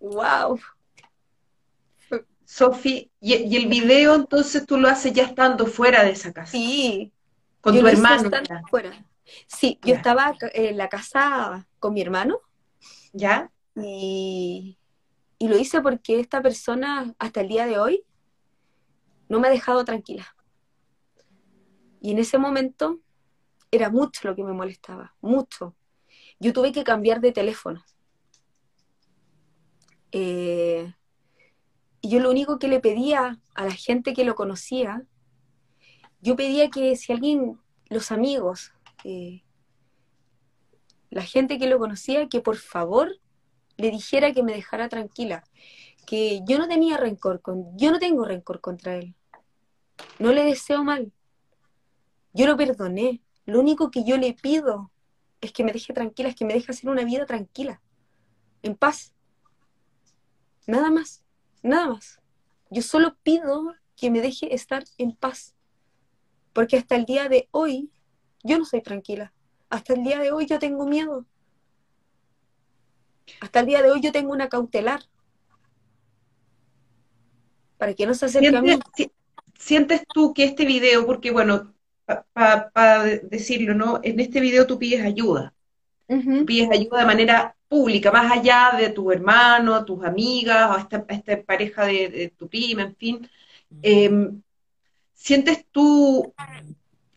[0.00, 0.58] wow,
[2.44, 6.52] Sofi, y, el video entonces tú lo haces ya estando fuera de esa casa.
[6.52, 7.12] Sí.
[7.60, 8.30] Con tu hermano.
[8.68, 9.06] Fuera.
[9.46, 12.40] Sí, yo estaba en la casa con mi hermano.
[13.12, 13.50] ¿Ya?
[13.76, 14.78] Y,
[15.44, 18.02] y lo hice porque esta persona hasta el día de hoy
[19.28, 20.34] no me ha dejado tranquila.
[22.00, 23.00] Y en ese momento
[23.70, 25.76] era mucho lo que me molestaba, mucho.
[26.40, 27.84] Yo tuve que cambiar de teléfono.
[30.12, 30.94] Eh,
[32.00, 35.04] y yo lo único que le pedía a la gente que lo conocía,
[36.22, 38.72] yo pedía que si alguien, los amigos,
[39.04, 39.44] eh,
[41.10, 43.20] la gente que lo conocía, que por favor
[43.76, 45.44] le dijera que me dejara tranquila,
[46.06, 49.14] que yo no tenía rencor, con, yo no tengo rencor contra él,
[50.18, 51.12] no le deseo mal,
[52.32, 54.90] yo lo perdoné, lo único que yo le pido
[55.40, 57.80] es que me deje tranquila, es que me deje hacer una vida tranquila,
[58.62, 59.14] en paz,
[60.66, 61.24] nada más.
[61.64, 62.20] Nada más.
[62.68, 65.54] Yo solo pido que me deje estar en paz.
[66.52, 67.90] Porque hasta el día de hoy
[68.42, 69.32] yo no soy tranquila.
[69.70, 71.24] Hasta el día de hoy yo tengo miedo.
[73.40, 75.02] Hasta el día de hoy yo tengo una cautelar.
[77.78, 78.78] Para que no se acerque a mí.
[79.58, 81.74] ¿Sientes tú que este video, porque bueno,
[82.32, 84.00] para decirlo, ¿no?
[84.02, 85.52] En este video tú pides ayuda.
[86.06, 91.42] Pides ayuda de manera pública, más allá de tu hermano, tus amigas, o esta, esta
[91.42, 93.30] pareja de, tu prima, en fin.
[93.82, 94.42] Em,
[95.14, 96.32] ¿Sientes tú,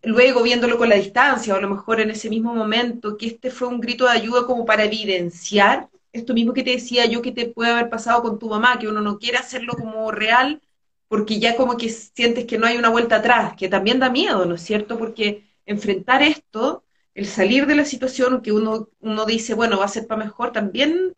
[0.03, 3.51] luego viéndolo con la distancia, o a lo mejor en ese mismo momento, que este
[3.51, 7.31] fue un grito de ayuda como para evidenciar esto mismo que te decía yo que
[7.31, 10.61] te puede haber pasado con tu mamá, que uno no quiere hacerlo como real,
[11.07, 14.45] porque ya como que sientes que no hay una vuelta atrás, que también da miedo,
[14.45, 14.97] ¿no es cierto?
[14.97, 16.83] Porque enfrentar esto
[17.15, 20.51] el salir de la situación que uno, uno dice, bueno, va a ser para mejor,
[20.51, 21.15] también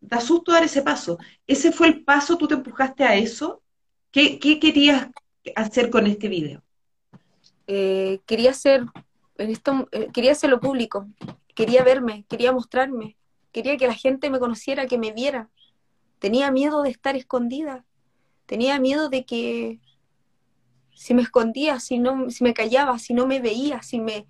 [0.00, 1.18] da susto dar ese paso.
[1.46, 2.38] ¿Ese fue el paso?
[2.38, 3.60] ¿Tú te empujaste a eso?
[4.10, 5.08] ¿Qué, querías
[5.56, 6.62] hacer con este video?
[7.66, 8.84] Eh, quería hacer,
[9.36, 11.06] esto, eh, quería hacerlo público,
[11.54, 13.16] quería verme, quería mostrarme,
[13.52, 15.50] quería que la gente me conociera, que me viera.
[16.18, 17.84] Tenía miedo de estar escondida,
[18.46, 19.80] tenía miedo de que
[20.94, 24.26] si me escondía, si no, si me callaba, si no me veía, si me,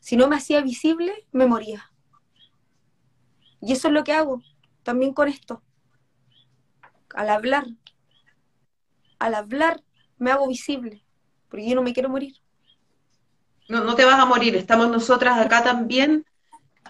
[0.00, 1.90] si no me hacía visible, me moría.
[3.60, 4.42] Y eso es lo que hago
[4.82, 5.62] también con esto.
[7.14, 7.66] Al hablar,
[9.18, 9.82] al hablar
[10.18, 11.02] me hago visible.
[11.48, 12.36] porque yo no me quiero morir.
[13.68, 16.24] No, no te vas a morir, estamos nosotras acá también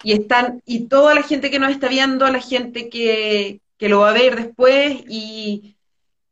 [0.03, 4.01] y están, y toda la gente que nos está viendo, la gente que, que lo
[4.01, 5.77] va a ver después y,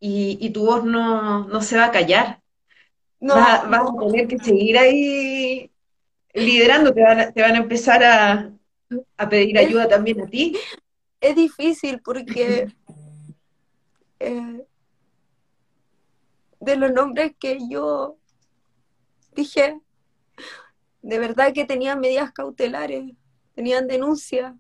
[0.01, 2.41] y, y tu voz no, no, se va a callar.
[3.21, 5.71] No, vas, vas a tener que seguir ahí
[6.35, 8.53] liderando, te van a, te van a empezar a,
[9.17, 10.57] a pedir ayuda también a ti.
[11.21, 12.69] Es difícil porque
[14.21, 14.65] eh,
[16.61, 18.17] de los nombres que yo
[19.35, 19.81] dije,
[21.03, 23.05] de verdad que tenían medidas cautelares,
[23.55, 24.57] tenían denuncia,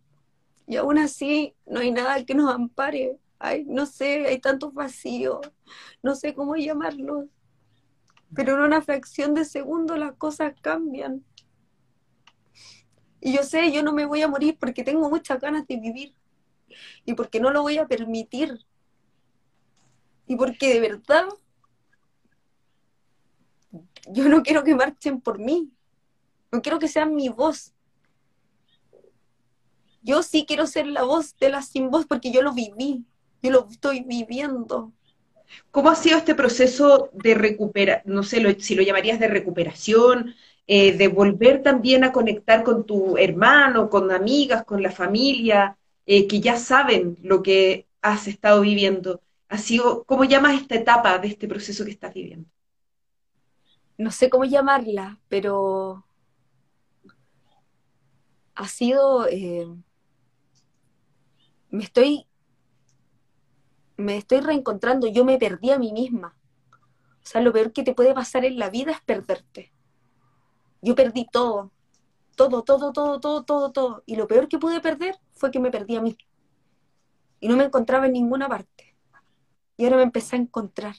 [0.67, 3.19] y aún así no hay nada que nos ampare.
[3.39, 5.41] Ay, no sé, hay tantos vacíos,
[6.03, 7.27] no sé cómo llamarlos,
[8.35, 11.25] pero en una fracción de segundo las cosas cambian.
[13.21, 16.15] Y yo sé, yo no me voy a morir porque tengo muchas ganas de vivir
[17.05, 18.59] y porque no lo voy a permitir.
[20.27, 21.27] Y porque de verdad
[24.11, 25.71] yo no quiero que marchen por mí.
[26.53, 27.74] No quiero que sean mi voz.
[30.05, 33.07] Yo sí quiero ser la voz de la sin voz porque yo lo viví.
[33.43, 34.93] Yo lo estoy viviendo.
[35.71, 40.35] ¿Cómo ha sido este proceso de recuperar, no sé lo, si lo llamarías de recuperación,
[40.67, 46.27] eh, de volver también a conectar con tu hermano, con amigas, con la familia, eh,
[46.27, 49.23] que ya saben lo que has estado viviendo?
[49.49, 52.49] Ha sido, ¿Cómo llamas esta etapa de este proceso que estás viviendo?
[53.97, 56.05] No sé cómo llamarla, pero
[58.55, 59.67] ha sido, eh,
[61.75, 62.25] me estoy,
[63.97, 66.37] me estoy reencontrando, yo me perdí a mí misma.
[66.71, 69.73] O sea, lo peor que te puede pasar en la vida es perderte.
[70.83, 71.73] Yo perdí todo,
[72.37, 74.03] todo, todo, todo, todo, todo, todo.
[74.07, 76.17] Y lo peor que pude perder fue que me perdí a mí.
[77.41, 78.97] Y no me encontraba en ninguna parte.
[79.77, 80.95] Y ahora me empecé a encontrar.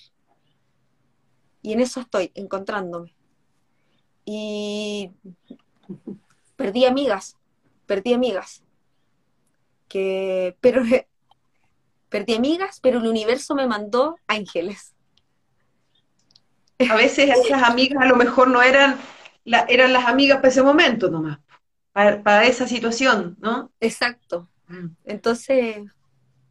[1.61, 3.15] Y en eso estoy, encontrándome.
[4.25, 5.09] Y
[6.57, 7.37] perdí amigas,
[7.85, 8.64] perdí amigas.
[9.95, 10.83] Que, pero
[12.09, 14.93] perdí amigas, pero el universo me mandó ángeles.
[16.89, 18.99] A veces esas amigas a lo mejor no eran
[19.45, 21.39] la, eran las amigas para ese momento nomás,
[21.93, 23.71] para, para esa situación, ¿no?
[23.79, 24.49] Exacto.
[24.67, 24.87] Mm.
[25.05, 25.77] Entonces,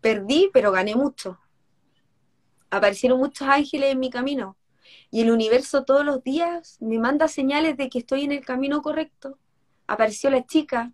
[0.01, 1.39] perdí, pero gané mucho.
[2.71, 4.57] Aparecieron muchos ángeles en mi camino.
[5.11, 8.81] Y el universo todos los días me manda señales de que estoy en el camino
[8.81, 9.39] correcto.
[9.87, 10.93] Apareció la chica,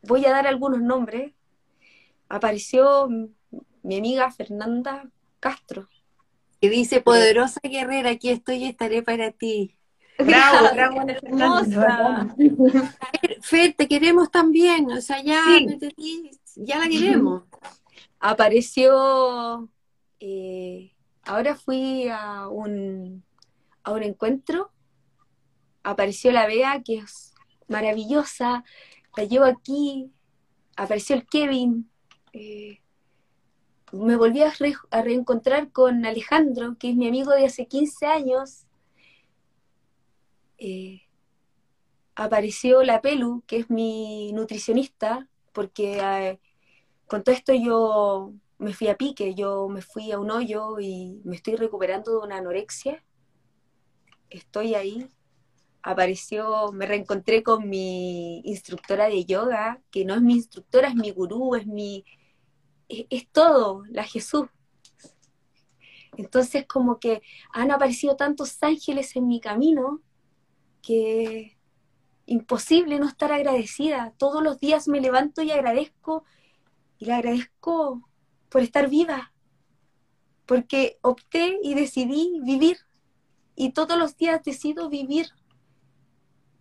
[0.00, 1.34] voy a dar algunos nombres.
[2.30, 3.08] Apareció
[3.82, 5.10] mi amiga Fernanda
[5.40, 5.88] Castro.
[6.60, 9.76] Que dice, poderosa guerrera, aquí estoy y estaré para ti.
[10.16, 12.34] Bravo, bravo, hermosa.
[13.42, 15.42] Fer, te queremos también, o sea, ya,
[15.96, 16.30] sí.
[16.54, 17.42] ya la queremos.
[18.20, 19.68] Apareció,
[20.20, 20.92] eh,
[21.24, 23.24] ahora fui a un,
[23.82, 24.70] a un encuentro,
[25.82, 27.34] apareció la Bea, que es
[27.66, 28.62] maravillosa,
[29.16, 30.12] la llevo aquí,
[30.76, 31.89] apareció el Kevin,
[32.32, 32.80] eh,
[33.92, 38.06] me volví a, re a reencontrar con Alejandro, que es mi amigo de hace 15
[38.06, 38.66] años,
[40.58, 41.02] eh,
[42.14, 46.38] apareció la Pelu, que es mi nutricionista, porque eh,
[47.06, 51.20] con todo esto yo me fui a pique, yo me fui a un hoyo y
[51.24, 53.02] me estoy recuperando de una anorexia.
[54.28, 55.08] Estoy ahí.
[55.82, 61.10] Apareció, me reencontré con mi instructora de yoga, que no es mi instructora, es mi
[61.10, 62.04] gurú, es mi,
[62.90, 64.46] es, es todo, la Jesús.
[66.16, 67.22] Entonces como que
[67.52, 70.00] han aparecido tantos ángeles en mi camino
[70.82, 71.56] que
[72.26, 74.14] imposible no estar agradecida.
[74.16, 76.24] Todos los días me levanto y agradezco,
[76.98, 78.08] y le agradezco
[78.48, 79.32] por estar viva,
[80.46, 82.78] porque opté y decidí vivir,
[83.56, 85.28] y todos los días decido vivir.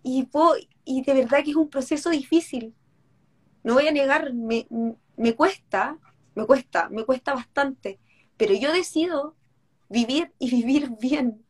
[0.01, 2.73] Y, voy, y de verdad que es un proceso difícil.
[3.63, 4.67] No voy a negar, me,
[5.17, 5.99] me cuesta,
[6.35, 7.99] me cuesta, me cuesta bastante,
[8.37, 9.35] pero yo decido
[9.89, 11.43] vivir y vivir bien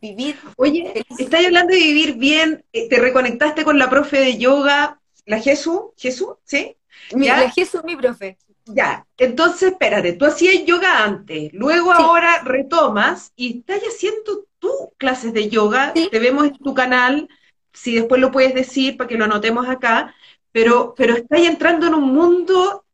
[0.00, 0.36] vivir.
[0.56, 5.40] Oye, estás hablando de vivir bien, eh, te reconectaste con la profe de yoga, la
[5.40, 6.76] Jesús, Jesús, ¿sí?
[7.10, 8.38] la Jesús, mi profe.
[8.66, 15.32] Ya, entonces espérate, tú hacías yoga antes, luego ahora retomas y estás haciendo tú clases
[15.32, 17.28] de yoga, te vemos en tu canal,
[17.72, 20.14] si después lo puedes decir para que lo anotemos acá,
[20.52, 22.84] pero, pero estás entrando en un mundo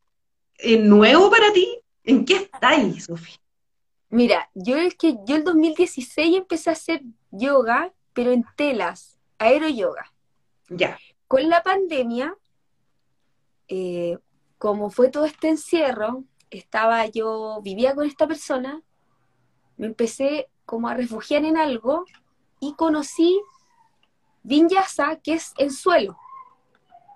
[0.59, 1.79] eh, nuevo para ti.
[2.03, 3.35] ¿En qué estás, Sofía?
[4.09, 7.01] Mira, yo es que yo el 2016 empecé a hacer
[7.31, 10.13] yoga, pero en telas, aeroyoga.
[10.69, 10.97] Ya.
[11.27, 12.35] Con la pandemia,
[13.67, 14.17] eh,
[14.57, 18.81] como fue todo este encierro, estaba yo, vivía con esta persona,
[19.77, 22.05] me empecé como a refugiar en algo
[22.59, 23.41] y conocí
[24.43, 26.17] Vinyasa, que es el suelo.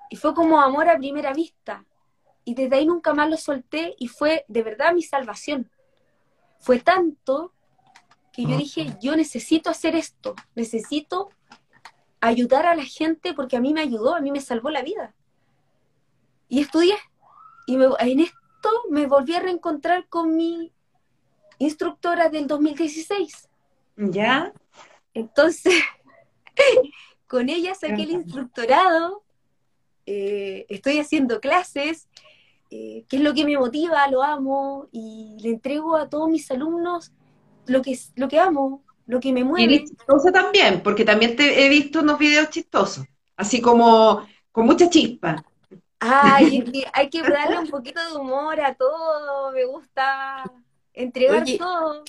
[0.09, 1.85] Y fue como amor a primera vista.
[2.49, 5.69] Y desde ahí nunca más lo solté y fue de verdad mi salvación.
[6.59, 7.53] Fue tanto
[8.33, 11.29] que yo dije, yo necesito hacer esto, necesito
[12.19, 15.13] ayudar a la gente porque a mí me ayudó, a mí me salvó la vida.
[16.47, 16.95] Y estudié.
[17.67, 20.73] Y en esto me volví a reencontrar con mi
[21.59, 23.47] instructora del 2016.
[23.95, 24.53] ¿Ya?
[25.13, 25.83] Entonces,
[27.27, 29.23] con ella saqué el instructorado,
[30.07, 32.09] eh, estoy haciendo clases,
[32.69, 36.49] eh, que es lo que me motiva, lo amo, y le entrego a todos mis
[36.51, 37.11] alumnos
[37.65, 39.73] lo que, lo que amo, lo que me mueve.
[39.73, 43.05] Y chistosa también, porque también te he visto unos videos chistosos,
[43.35, 45.43] así como con mucha chispa.
[45.99, 46.63] Ay,
[46.93, 50.43] hay que darle un poquito de humor a todo, me gusta
[50.93, 52.03] entregar todo.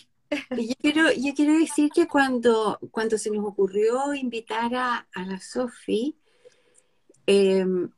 [0.51, 6.17] Yo quiero, yo quiero decir que cuando, cuando se nos ocurrió invitar a, la Sofi,
[7.27, 7.91] em,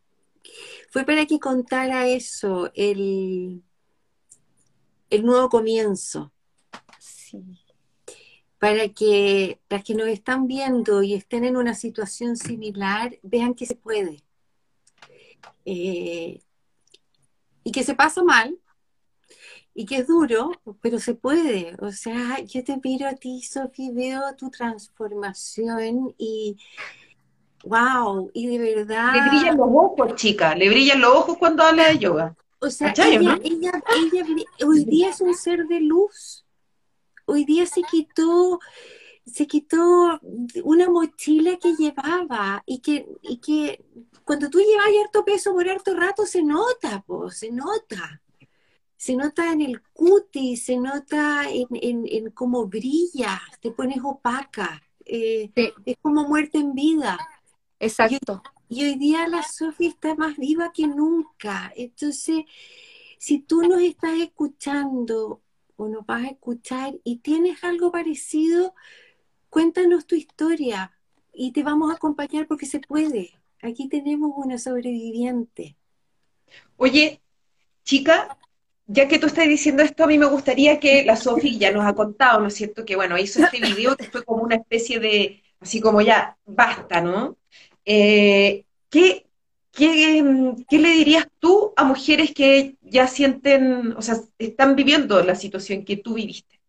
[0.90, 3.62] fue para que contara eso, el,
[5.10, 6.32] el nuevo comienzo.
[6.98, 7.58] Sí.
[8.58, 13.66] Para que las que nos están viendo y estén en una situación similar, vean que
[13.66, 14.22] se puede.
[15.64, 16.40] Eh,
[17.64, 18.58] y que se pasa mal,
[19.74, 21.76] y que es duro, pero se puede.
[21.80, 26.58] O sea, yo te miro a ti, Sofi, veo tu transformación y
[27.64, 29.14] wow, y de verdad.
[29.14, 32.36] Le brillan los ojos, chica, le brillan los ojos cuando habla de yoga.
[32.60, 33.82] O sea, ella, ella,
[34.64, 36.44] hoy día es un ser de luz.
[37.24, 38.60] Hoy día se quitó,
[39.26, 40.20] se quitó
[40.62, 43.84] una mochila que llevaba y que, y que
[44.24, 48.22] cuando tú llevas harto peso por harto rato se nota, pues, se nota
[49.02, 55.50] se nota en el cutis, se nota en, cómo brilla, te pones opaca, eh,
[55.84, 57.18] es como muerte en vida.
[57.82, 58.42] Exacto.
[58.68, 61.72] Y, hoy día la Sofía está más viva que nunca.
[61.74, 62.44] Entonces,
[63.18, 65.42] si tú nos estás escuchando
[65.74, 68.74] o nos vas a escuchar y tienes algo parecido,
[69.50, 70.92] cuéntanos tu historia
[71.32, 73.32] y te vamos a acompañar porque se puede.
[73.60, 75.76] Aquí tenemos una sobreviviente.
[76.76, 77.20] Oye,
[77.84, 78.38] chica,
[78.86, 81.84] ya que tú estás diciendo esto, a mí me gustaría que la Sofi ya nos
[81.84, 82.84] ha contado, ¿no es cierto?
[82.84, 87.00] Que bueno, hizo este video que fue como una especie de, así como ya, basta,
[87.00, 87.41] ¿no?
[87.84, 89.26] Eh, ¿qué,
[89.78, 95.96] le dirías tú a mujeres que ya sienten, o sea, están viviendo la situación que
[95.96, 96.60] tú viviste?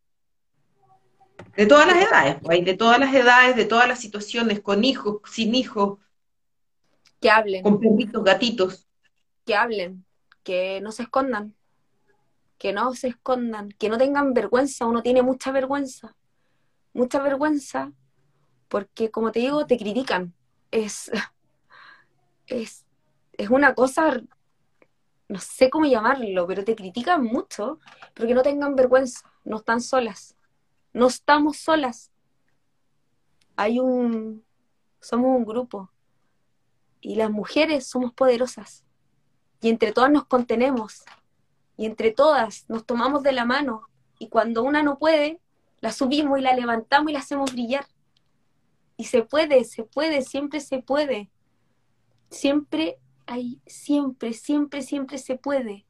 [1.56, 5.22] De todas las edades, pues, de todas las edades, de todas las situaciones, con hijos,
[5.32, 6.00] sin hijos.
[7.22, 7.64] Que hablen.
[7.64, 8.88] Con perritos, gatitos.
[9.46, 10.06] Que hablen,
[10.44, 11.56] que no se escondan
[12.64, 16.16] que no se escondan, que no tengan vergüenza, uno tiene mucha vergüenza,
[16.94, 17.92] mucha vergüenza,
[18.70, 20.34] porque como te digo, te critican.
[20.74, 21.12] Es,
[22.48, 22.84] es,
[23.34, 24.20] es una cosa,
[25.28, 27.80] no sé cómo llamarlo, pero te critican mucho,
[28.16, 30.36] pero que no tengan vergüenza, no están solas,
[30.92, 32.12] no estamos solas.
[33.56, 34.44] Hay un,
[35.00, 35.92] somos un grupo
[37.02, 38.84] y las mujeres somos poderosas
[39.62, 41.04] y entre todas nos contenemos
[41.78, 45.40] y entre todas nos tomamos de la mano y cuando una no puede,
[45.82, 47.86] la subimos y la levantamos y la hacemos brillar.
[49.04, 51.30] Y se puede, se puede, siempre se puede.
[52.30, 55.86] Siempre hay, siempre, siempre, siempre se puede.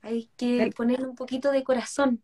[0.00, 2.22] Hay que ponerle un poquito de corazón.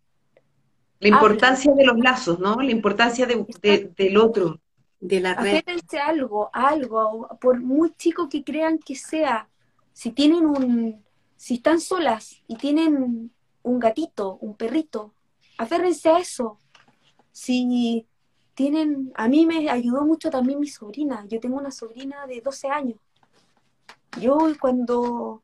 [0.98, 2.56] La importancia de los lazos, ¿no?
[2.62, 4.62] La importancia de, del otro.
[4.98, 5.62] De la red.
[6.02, 9.50] algo, algo, por muy chico que crean que sea.
[9.92, 11.04] Si tienen un,
[11.36, 13.30] si están solas y tienen
[13.62, 15.12] un gatito, un perrito,
[15.58, 16.58] aférrense a eso.
[17.30, 18.06] Si
[18.54, 21.24] tienen, a mí me ayudó mucho también mi sobrina.
[21.28, 23.00] Yo tengo una sobrina de 12 años.
[24.20, 25.42] Yo cuando,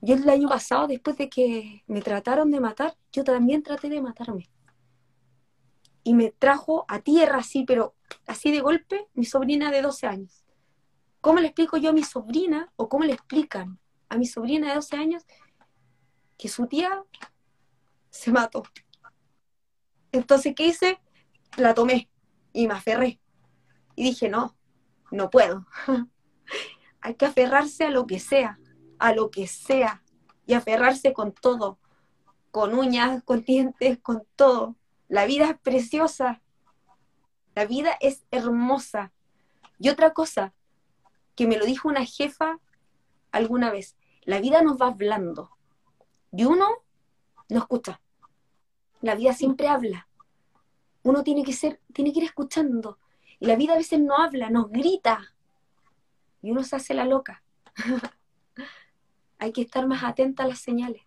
[0.00, 4.02] yo el año pasado, después de que me trataron de matar, yo también traté de
[4.02, 4.50] matarme.
[6.02, 7.94] Y me trajo a tierra así, pero
[8.26, 10.44] así de golpe, mi sobrina de 12 años.
[11.20, 14.74] ¿Cómo le explico yo a mi sobrina o cómo le explican a mi sobrina de
[14.76, 15.26] 12 años
[16.36, 17.04] que su tía
[18.10, 18.62] se mató.
[20.12, 20.98] Entonces, ¿qué hice?
[21.58, 22.08] La tomé
[22.52, 23.20] y me aferré.
[23.94, 24.56] Y dije, no,
[25.10, 25.66] no puedo.
[27.00, 28.58] Hay que aferrarse a lo que sea,
[28.98, 30.02] a lo que sea.
[30.46, 31.78] Y aferrarse con todo,
[32.50, 34.76] con uñas, con dientes, con todo.
[35.08, 36.40] La vida es preciosa.
[37.54, 39.12] La vida es hermosa.
[39.78, 40.54] Y otra cosa,
[41.34, 42.58] que me lo dijo una jefa
[43.30, 45.50] alguna vez, la vida nos va hablando
[46.32, 46.66] y uno
[47.48, 48.00] no escucha.
[49.00, 50.07] La vida siempre habla.
[51.08, 52.98] Uno tiene que ser, tiene que ir escuchando.
[53.40, 55.34] Y la vida a veces no habla, nos grita.
[56.42, 57.42] Y uno se hace la loca.
[59.38, 61.00] Hay que estar más atenta a las señales.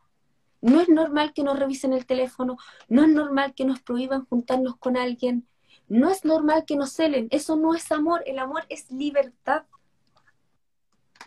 [0.59, 2.57] No es normal que nos revisen el teléfono,
[2.89, 5.47] no es normal que nos prohíban juntarnos con alguien,
[5.87, 7.27] no es normal que nos celen.
[7.29, 9.65] Eso no es amor, el amor es libertad.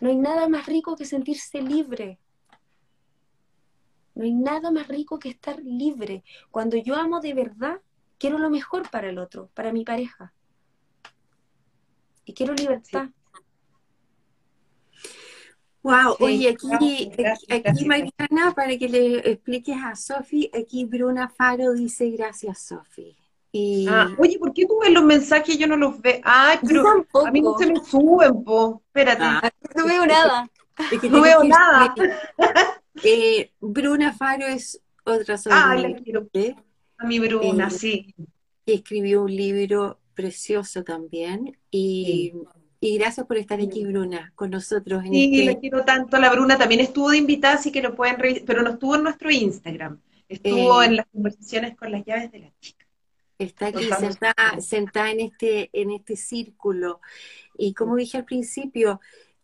[0.01, 2.19] No hay nada más rico que sentirse libre.
[4.15, 6.25] No hay nada más rico que estar libre.
[6.51, 7.79] Cuando yo amo de verdad,
[8.17, 10.33] quiero lo mejor para el otro, para mi pareja.
[12.25, 13.09] Y quiero libertad.
[15.83, 17.11] Wow, oye, aquí,
[17.47, 23.15] aquí, Mariana, para que le expliques a Sofi, aquí Bruna Faro dice gracias, Sofi.
[23.51, 23.85] Y...
[23.87, 26.21] Ah, oye, ¿por qué tú ves los mensajes y yo no los veo?
[26.23, 28.81] Ay, pero a mí no se me suben, po.
[28.87, 29.23] Espérate.
[29.23, 30.49] Ah, no veo nada.
[31.03, 31.93] no veo nada.
[33.03, 35.71] Eh, Bruna Faro es otra sobrina.
[35.71, 36.27] Ah, la quiero.
[36.97, 38.15] A mi Bruna, eh, sí.
[38.65, 41.57] Que escribió un libro precioso también.
[41.69, 42.33] Y,
[42.79, 45.03] y, gracias por estar aquí, Bruna, con nosotros.
[45.03, 45.53] En sí, este...
[45.53, 46.17] la quiero tanto.
[46.17, 49.03] La Bruna también estuvo de invitada, así que lo pueden revisar, pero no estuvo en
[49.03, 49.99] nuestro Instagram.
[50.27, 52.85] Estuvo eh, en las conversaciones con las llaves de la chica.
[53.37, 57.01] Está aquí sentada, sentada, en, este, en este círculo.
[57.57, 59.01] Y como dije al principio,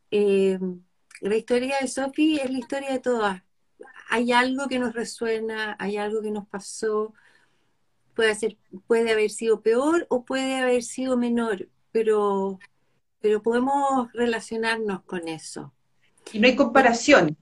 [0.10, 0.58] eh,
[1.22, 3.44] la historia de Sophie es la historia de todas.
[4.10, 7.14] Hay algo que nos resuena, hay algo que nos pasó,
[8.22, 12.60] puede, ser, puede haber sido peor o puede haber sido menor, pero,
[13.20, 15.74] pero podemos relacionarnos con eso.
[16.32, 17.36] Y no hay comparación.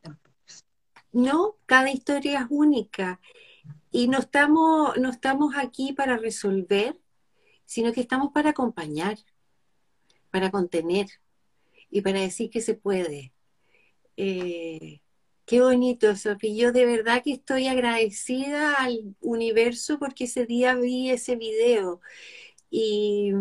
[1.11, 3.19] No, cada historia es única.
[3.91, 6.97] Y no estamos, no estamos aquí para resolver,
[7.65, 9.17] sino que estamos para acompañar,
[10.31, 11.07] para contener
[11.91, 13.33] y para decir que se puede.
[14.15, 15.01] Eh,
[15.49, 16.53] qué bonito, Sofía.
[16.53, 22.01] Yo de verdad que estoy agradecida al universo porque ese día vi ese video.
[22.69, 23.31] Y,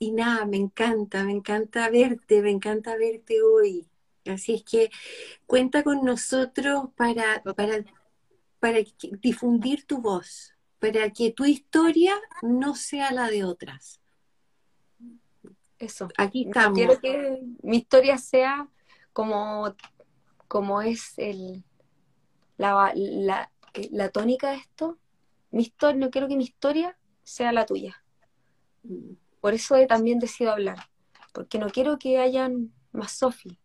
[0.00, 3.86] nada, me encanta, me encanta verte, me encanta verte hoy.
[4.24, 4.90] Así es que
[5.46, 7.84] cuenta con nosotros para, para,
[8.58, 8.80] para
[9.22, 14.00] difundir tu voz, para que tu historia no sea la de otras.
[15.78, 16.08] Eso.
[16.16, 16.76] Aquí estamos.
[16.76, 18.68] Quiero que mi historia sea
[19.12, 19.76] como
[20.48, 21.64] como es el,
[22.56, 24.98] la, la, eh, la tónica de esto,
[25.50, 28.02] mi historia, no quiero que mi historia sea la tuya.
[29.40, 30.88] Por eso he también decidido hablar,
[31.32, 33.58] porque no quiero que hayan más Sofi.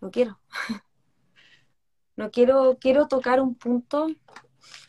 [0.00, 0.38] No quiero.
[2.18, 4.06] No quiero, quiero tocar un punto.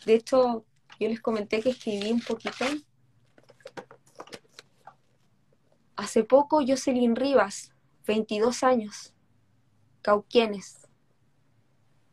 [0.06, 0.66] De hecho,
[0.98, 2.64] yo les comenté que escribí un poquito.
[5.98, 7.74] Hace poco Jocelyn Rivas,
[8.06, 9.14] 22 años,
[10.08, 10.88] Cauquienes,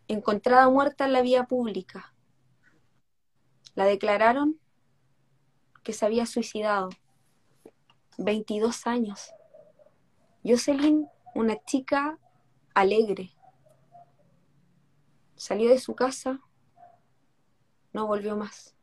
[0.09, 2.13] encontrada muerta en la vía pública.
[3.77, 4.59] La declararon
[5.85, 6.89] que se había suicidado.
[8.19, 9.31] 22 años.
[10.43, 12.19] Jocelyn, una chica
[12.75, 13.33] alegre.
[15.37, 16.41] Salió de su casa,
[17.93, 18.75] no volvió más.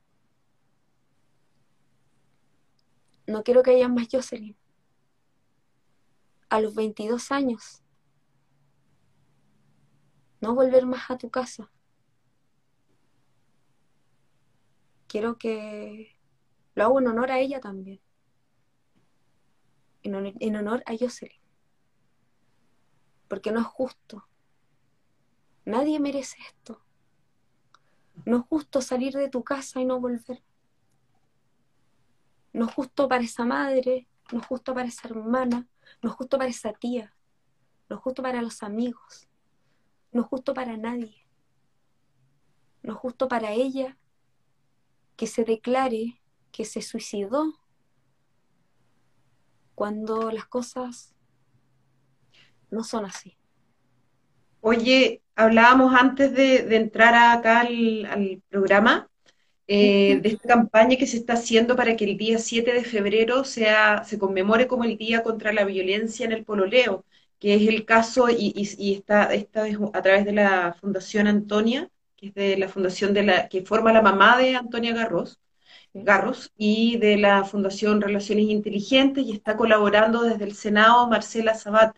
[3.28, 4.55] No quiero que haya más Jocelyn.
[6.47, 7.84] A los 22 años
[10.42, 11.72] no volver más a tu casa.
[15.08, 16.18] Quiero que
[16.74, 18.02] lo hago en honor a ella también.
[20.04, 21.39] En honor, a Jocelyn.
[23.28, 24.28] Porque no es justo.
[25.64, 26.84] Nadie merece esto.
[28.26, 30.44] No es justo salir de tu casa y no volver.
[32.52, 35.68] No es justo para esa madre, no es justo para esa hermana,
[36.02, 37.16] no es justo para esa tía,
[37.89, 39.30] no es justo para los amigos,
[40.12, 41.16] no es justo para nadie.
[42.84, 43.97] No es justo para ella
[45.16, 46.20] que se declare
[46.51, 47.53] que se suicidó
[49.76, 51.14] cuando las cosas
[52.70, 53.38] no son así.
[54.62, 59.09] Oye, hablábamos antes de, entrar acá al, programa
[59.68, 63.43] eh, de esta campaña que se está haciendo para que el día 7 de febrero
[63.43, 67.05] sea, se conmemore como el Día contra la Violencia en el Pololeo
[67.42, 71.89] que es el caso, y, y, está, esta es a través de la Fundación Antonia,
[72.16, 75.39] que es de la fundación de la, que forma la mamá de Antonia Garros,
[75.94, 81.98] Garros, y de la Fundación Relaciones Inteligentes, y está colaborando desde el Senado Marcela Sabat,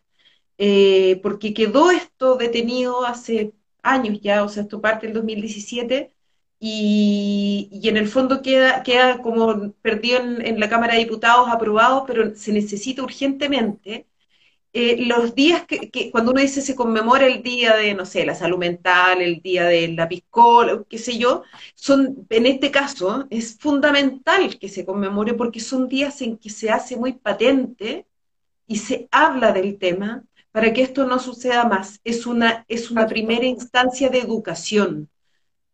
[0.58, 6.14] eh, porque quedó esto detenido hace años ya, o sea, esto parte del 2017,
[6.60, 11.50] y, y, en el fondo queda, queda como perdido en, en, la Cámara de Diputados
[11.50, 14.08] aprobado, pero se necesita urgentemente
[14.74, 18.36] eh, los días que, cuando uno dice se conmemora el día de, no sé, la
[18.36, 21.44] salud mental, el día de la piscola, qué sé yo,
[21.76, 26.72] son, en este caso, es fundamental que se conmemore porque son días en que se
[26.72, 28.08] hace muy patente
[28.68, 32.00] y se habla del tema para que esto no suceda más.
[32.04, 35.10] Es una, es una primera instancia de educación,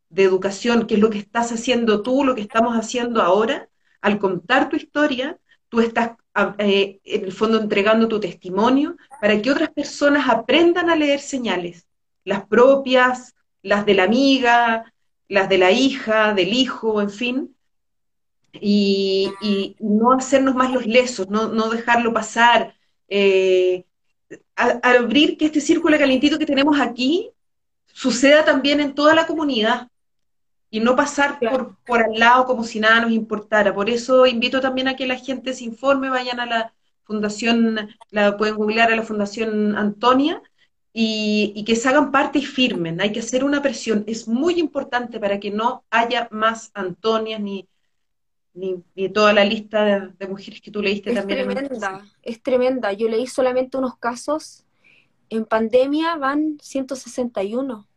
[0.09, 3.69] de educación, que es lo que estás haciendo tú, lo que estamos haciendo ahora,
[4.01, 5.39] al contar tu historia,
[5.69, 6.11] tú estás
[6.57, 11.85] eh, en el fondo entregando tu testimonio para que otras personas aprendan a leer señales,
[12.23, 14.93] las propias, las de la amiga,
[15.27, 17.55] las de la hija, del hijo, en fin,
[18.53, 19.31] y,
[19.79, 22.73] no hacernos más los lesos, no, dejarlo pasar,
[23.07, 23.85] eh,
[24.55, 27.31] abrir que este círculo calentito que tenemos aquí
[27.85, 29.87] suceda también en toda la comunidad
[30.69, 33.73] y no pasar por, por al lado como si nada nos importara.
[33.73, 38.37] Por eso invito también a que la gente se informe, vayan a la fundación, la
[38.37, 40.43] pueden googlear a la fundación Antonia
[40.93, 43.01] y, que se hagan parte y firmen.
[43.01, 44.03] Hay que hacer una presión.
[44.05, 47.67] Es muy importante para que no haya más Antonias ni,
[48.53, 51.49] ni, toda la lista de, mujeres que tú leíste es también.
[51.49, 52.93] Es tremenda, es tremenda.
[52.93, 54.65] Yo leí solamente unos casos.
[55.29, 57.88] En pandemia van 161.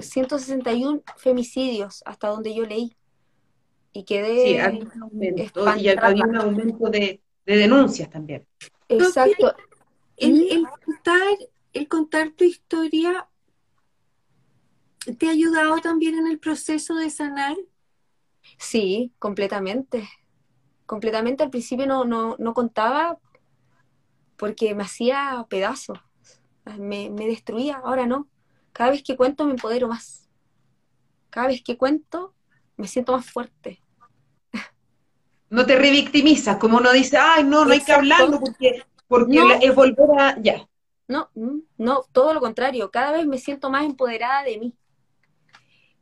[0.00, 2.96] 161 femicidios hasta donde yo leí.
[3.92, 4.46] Y quedé.
[4.46, 8.46] Sí, había un aumento, y había un aumento de, denuncias también.
[8.88, 9.54] Exacto.
[10.16, 11.38] El, contar,
[11.72, 13.28] el contar tu historia
[15.18, 17.56] te ha ayudado también en el proceso de sanar.
[18.58, 20.08] Sí, completamente.
[20.86, 23.18] Completamente al principio no, no, no contaba
[24.36, 26.00] porque me hacía pedazos,
[26.78, 28.28] me, me destruía, ahora no.
[28.72, 30.28] Cada vez que cuento me empodero más.
[31.30, 32.34] Cada vez que cuento
[32.76, 33.80] me siento más fuerte.
[35.50, 39.74] No te revictimizas, como uno dice, ay, no, no hay que hablarlo porque, porque es
[39.74, 40.40] volver a...
[40.40, 40.66] Ya.
[41.06, 42.90] No, mm, no, todo lo contrario.
[42.90, 44.74] Cada vez me siento más empoderada de mí.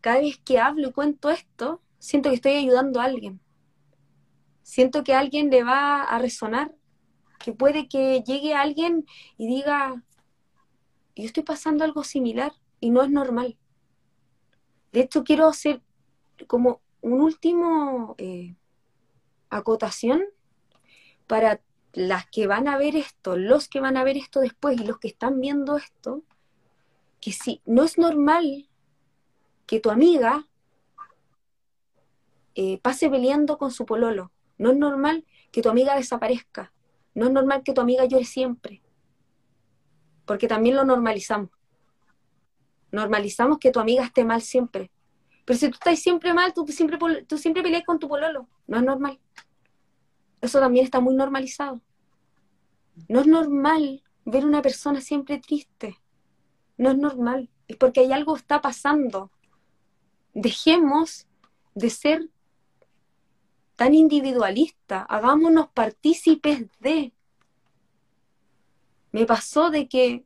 [0.01, 3.41] Cada vez que hablo y cuento esto, siento que estoy ayudando a alguien.
[4.63, 6.73] Siento que a alguien le va a resonar,
[7.41, 9.05] que puede que llegue alguien
[9.37, 10.03] y diga,
[11.21, 13.57] yo estoy pasando algo similar y no es normal.
[14.93, 15.83] De hecho, quiero hacer
[16.47, 18.57] como un último eh,
[19.49, 20.23] acotación
[21.27, 21.61] para
[21.93, 24.99] las que van a ver esto, los que van a ver esto después y los
[24.99, 26.23] que están viendo esto,
[27.21, 28.69] que si no es normal
[29.67, 30.47] que tu amiga
[32.55, 36.73] eh, pase peleando con su pololo, no es normal que tu amiga desaparezca,
[37.15, 38.83] no es normal que tu amiga llore siempre,
[40.31, 41.51] porque también lo normalizamos.
[42.93, 44.89] Normalizamos que tu amiga esté mal siempre.
[45.45, 48.49] Pero si tú estás siempre mal, tú siempre, tú siempre peleas con tu pololo.
[48.69, 49.19] No es normal.
[50.41, 51.81] Eso también está muy normalizado.
[53.09, 55.99] No es normal ver una persona siempre triste.
[56.77, 57.51] No es normal.
[57.67, 59.33] Es porque hay algo que está pasando.
[60.33, 61.27] Dejemos
[61.75, 62.29] de ser
[63.75, 65.07] tan individualistas.
[65.09, 67.13] Hagámonos partícipes de.
[69.13, 70.25] Me pasó de que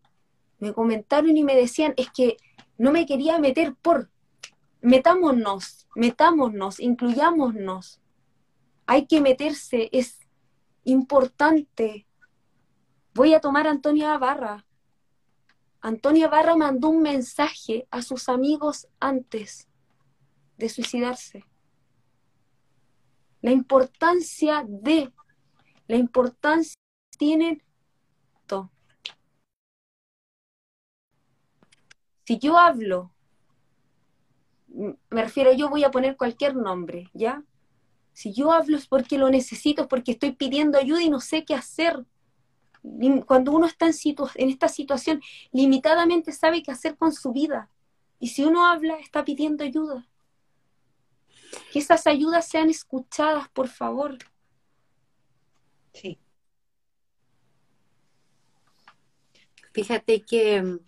[0.59, 2.37] me comentaron y me decían, es que
[2.79, 4.11] no me quería meter por,
[4.81, 8.01] metámonos, metámonos, incluyámonos.
[8.87, 10.19] Hay que meterse, es
[10.85, 12.07] importante.
[13.15, 14.67] Voy a tomar a Antonia Barra.
[15.81, 19.69] Antonia Barra mandó un mensaje a sus amigos antes
[20.57, 21.45] de suicidarse.
[23.43, 25.13] La importancia de,
[25.87, 26.77] la importancia
[27.19, 27.63] tienen
[32.25, 33.13] Si yo hablo,
[34.69, 37.43] me refiero, yo voy a poner cualquier nombre, ¿ya?
[38.13, 41.45] Si yo hablo es porque lo necesito, es porque estoy pidiendo ayuda y no sé
[41.45, 42.05] qué hacer.
[43.27, 43.95] Cuando uno está en,
[44.35, 45.21] en esta situación,
[45.53, 47.71] limitadamente sabe qué hacer con su vida.
[48.21, 50.07] Y si uno habla, está pidiendo ayuda.
[51.73, 54.19] Que esas ayudas sean escuchadas, por favor.
[55.93, 56.19] Sí.
[59.73, 60.79] Fíjate que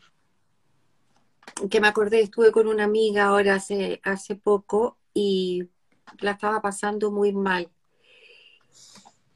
[1.70, 5.68] que me acordé, estuve con una amiga ahora hace, hace poco y
[6.20, 7.70] la estaba pasando muy mal.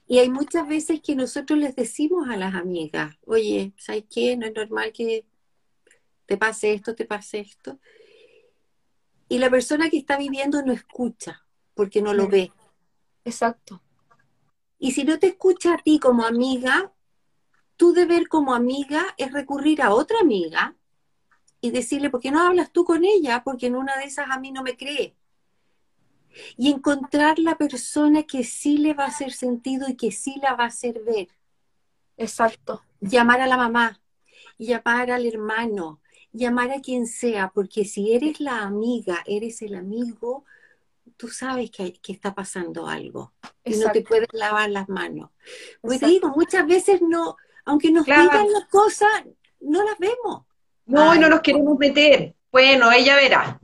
[0.06, 4.36] Y hay muchas veces que nosotros les decimos a las amigas, oye, ¿sabes qué?
[4.36, 5.24] No es normal que
[6.26, 7.78] te pase esto, te pase esto.
[9.28, 12.52] Y la persona que está viviendo no escucha porque no lo ve.
[13.24, 13.80] Exacto.
[14.78, 16.92] Y si no te escucha a ti como amiga,
[17.76, 20.74] tu deber como amiga es recurrir a otra amiga
[21.60, 23.42] y decirle, ¿por qué no hablas tú con ella?
[23.44, 25.14] Porque en una de esas a mí no me cree.
[26.56, 30.54] Y encontrar la persona que sí le va a hacer sentido y que sí la
[30.54, 31.28] va a hacer ver.
[32.16, 32.82] Exacto.
[33.00, 33.98] llamar a la mamá,
[34.58, 36.00] llamar al hermano,
[36.32, 40.44] llamar a quien sea, porque si eres la amiga, eres el amigo,
[41.16, 43.32] tú sabes que, que está pasando algo
[43.64, 45.30] y no te puedes lavar las manos.
[45.80, 49.10] Pues digo, muchas veces no, aunque nos digan las cosas,
[49.60, 50.44] no las vemos.
[50.90, 52.34] No, no nos queremos meter.
[52.50, 53.60] Bueno, ella verá.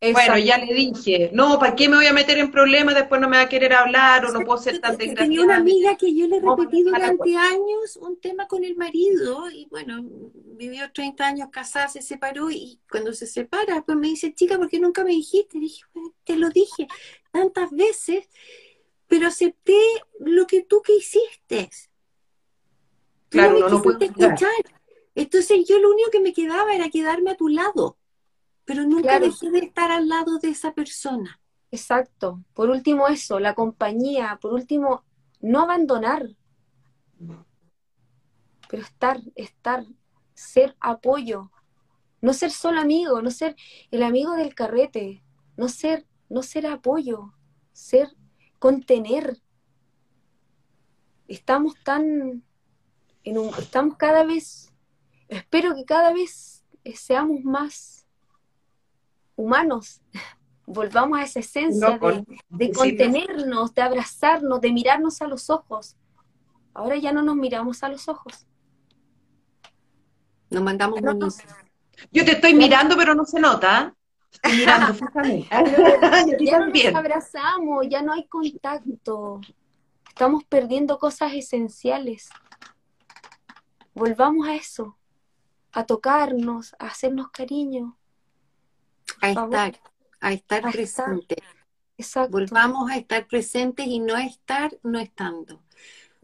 [0.00, 2.94] Bueno, ya le dije, no, ¿para qué me voy a meter en problemas?
[2.94, 5.24] Después no me va a querer hablar o no puedo ser tan desgraciada.
[5.24, 9.50] Tenía una amiga que yo le he repetido durante años un tema con el marido
[9.50, 14.32] y bueno, vivió 30 años casada, se separó y cuando se separa, pues me dice,
[14.32, 15.58] chica, ¿por qué nunca me dijiste?
[15.58, 15.82] dije,
[16.22, 16.86] te lo dije
[17.32, 18.28] tantas veces,
[19.08, 19.80] pero acepté
[20.20, 21.70] lo que tú que hiciste.
[23.30, 24.77] claro, no, no puedo escuchar.
[25.18, 27.98] Entonces yo lo único que me quedaba era quedarme a tu lado
[28.68, 31.40] pero nunca dejé de estar al lado de esa persona.
[31.70, 32.44] Exacto.
[32.52, 35.04] Por último eso, la compañía, por último,
[35.40, 36.28] no abandonar,
[38.68, 39.86] pero estar, estar,
[40.34, 41.50] ser apoyo,
[42.20, 43.56] no ser solo amigo, no ser
[43.90, 45.24] el amigo del carrete,
[45.56, 47.32] no ser, no ser apoyo,
[47.72, 48.14] ser
[48.58, 49.40] contener.
[51.26, 52.44] Estamos tan
[53.24, 54.67] en un, estamos cada vez,
[55.28, 56.64] espero que cada vez
[56.94, 58.06] seamos más
[59.36, 60.00] humanos,
[60.66, 61.98] volvamos a esa esencia
[62.48, 65.96] de, contenernos, de abrazarnos, de mirarnos a los ojos.
[66.74, 68.46] Ahora ya no nos miramos a los ojos.
[70.50, 71.00] Nos mandamos
[72.12, 73.94] Yo te estoy mirando, pero no se nota.
[74.30, 74.94] Estoy mirando,
[76.38, 79.40] ya no nos abrazamos, ya no hay contacto.
[80.08, 82.28] Estamos perdiendo cosas esenciales.
[83.94, 84.97] Volvamos a eso,
[85.72, 87.96] a tocarnos, a hacernos cariño,
[89.20, 89.80] a estar,
[90.20, 91.36] a estar presente.
[92.30, 95.62] Volvamos a estar presentes y no a estar no estando.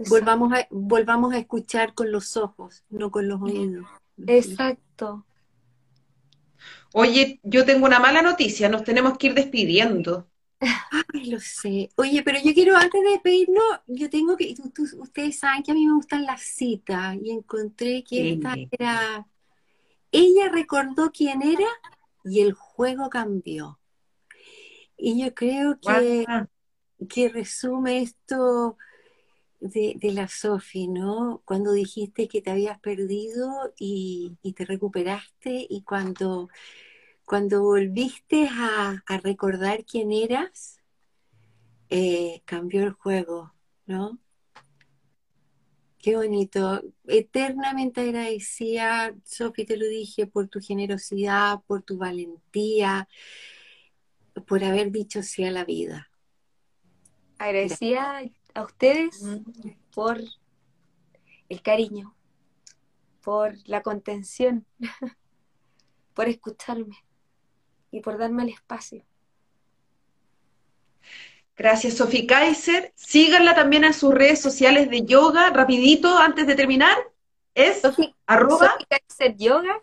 [0.09, 3.87] Volvamos a, volvamos a escuchar con los ojos, no con los oídos.
[4.27, 5.25] Exacto.
[6.93, 10.29] Oye, yo tengo una mala noticia, nos tenemos que ir despidiendo.
[11.13, 11.91] Ay, lo sé.
[11.97, 14.55] Oye, pero yo quiero, antes de despedirnos, yo tengo que,
[14.99, 19.27] ustedes saben que a mí me gustan las citas y encontré que esta era,
[20.15, 21.67] ella recordó quién era
[22.25, 23.81] y el juego cambió.
[24.97, 26.25] Y yo creo que,
[27.09, 28.79] que resume esto
[29.59, 31.43] de, la Sofi, ¿no?
[31.45, 36.49] Cuando dijiste que te habías perdido y, te recuperaste y cuando,
[37.25, 40.79] cuando volviste a, recordar quién eras,
[41.89, 43.53] eh, cambió el juego,
[43.87, 44.19] ¿no?
[46.05, 46.83] Qué bonito.
[47.07, 53.09] Eternamente agradecida, Sofi, te lo dije, por tu generosidad, por tu valentía,
[54.47, 56.11] por haber dicho sí a la vida.
[57.39, 58.21] Agradecida
[58.53, 59.25] a ustedes
[59.95, 60.21] por
[61.49, 62.15] el cariño,
[63.23, 64.67] por la contención,
[66.13, 66.99] por escucharme
[67.91, 69.07] y por darme el espacio.
[71.57, 72.93] Gracias, Sofi Kaiser.
[72.97, 75.51] Síganla también en sus redes sociales de yoga.
[75.51, 76.97] Rapidito, antes de terminar,
[77.55, 78.77] es Sofi, arroba.
[78.89, 79.81] Kaiser Yoga.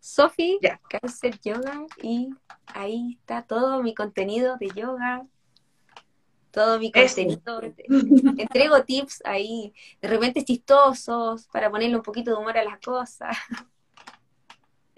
[0.00, 1.86] Sofi Kaiser Yoga.
[2.02, 2.30] Y
[2.66, 5.24] ahí está todo mi contenido de yoga.
[6.50, 7.60] Todo mi contenido.
[8.38, 13.36] Entrego tips ahí, de repente chistosos, para ponerle un poquito de humor a las cosas.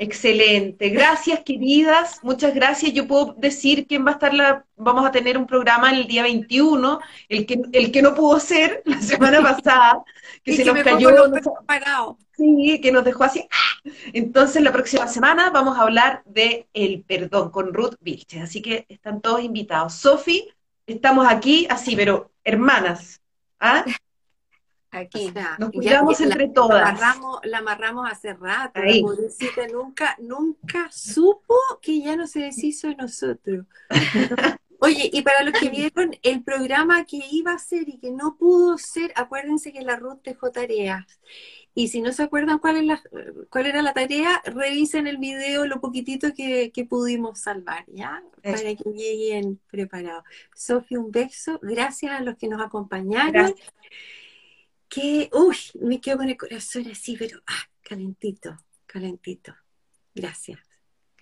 [0.01, 2.93] Excelente, gracias queridas, muchas gracias.
[2.93, 6.23] Yo puedo decir quién va a estar la, vamos a tener un programa el día
[6.23, 10.05] 21, el que, el que no pudo ser la semana pasada,
[10.45, 11.11] que se nos cayó,
[12.37, 13.49] sí, que nos dejó así.
[14.13, 18.87] Entonces la próxima semana vamos a hablar de el perdón con Ruth Vilches, así que
[18.89, 19.95] están todos invitados.
[19.95, 20.49] Sofi,
[20.87, 23.21] estamos aquí así, pero hermanas,
[23.59, 23.85] ¿ah?
[24.91, 25.33] Aquí.
[25.59, 26.99] nos cuidamos entre todas.
[27.45, 28.81] La amarramos, hace rato.
[29.73, 33.67] nunca, nunca supo que ya no se deshizo de nosotros.
[34.81, 38.37] Oye, y para los que vieron el programa que iba a ser y que no
[38.37, 41.05] pudo ser, acuérdense que la Ruth dejó tareas.
[41.75, 43.03] Y si no se acuerdan cuál, es la,
[43.51, 48.23] cuál era la tarea, revisen el video lo poquitito que, pudimos salvar, ¿ya?
[48.43, 50.25] Para que lleguen preparados.
[50.55, 51.59] Sofía, un beso.
[51.61, 53.55] Gracias a los que nos acompañaron
[54.89, 59.55] que, uy, me quedo con el corazón así, pero, ah, calentito, calentito.
[60.15, 60.61] Gracias.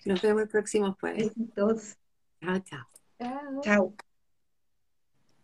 [0.05, 1.31] Nos vemos el próximo jueves.
[1.55, 2.87] Chao, chao.
[3.19, 3.61] Chao.
[3.61, 3.95] Chao.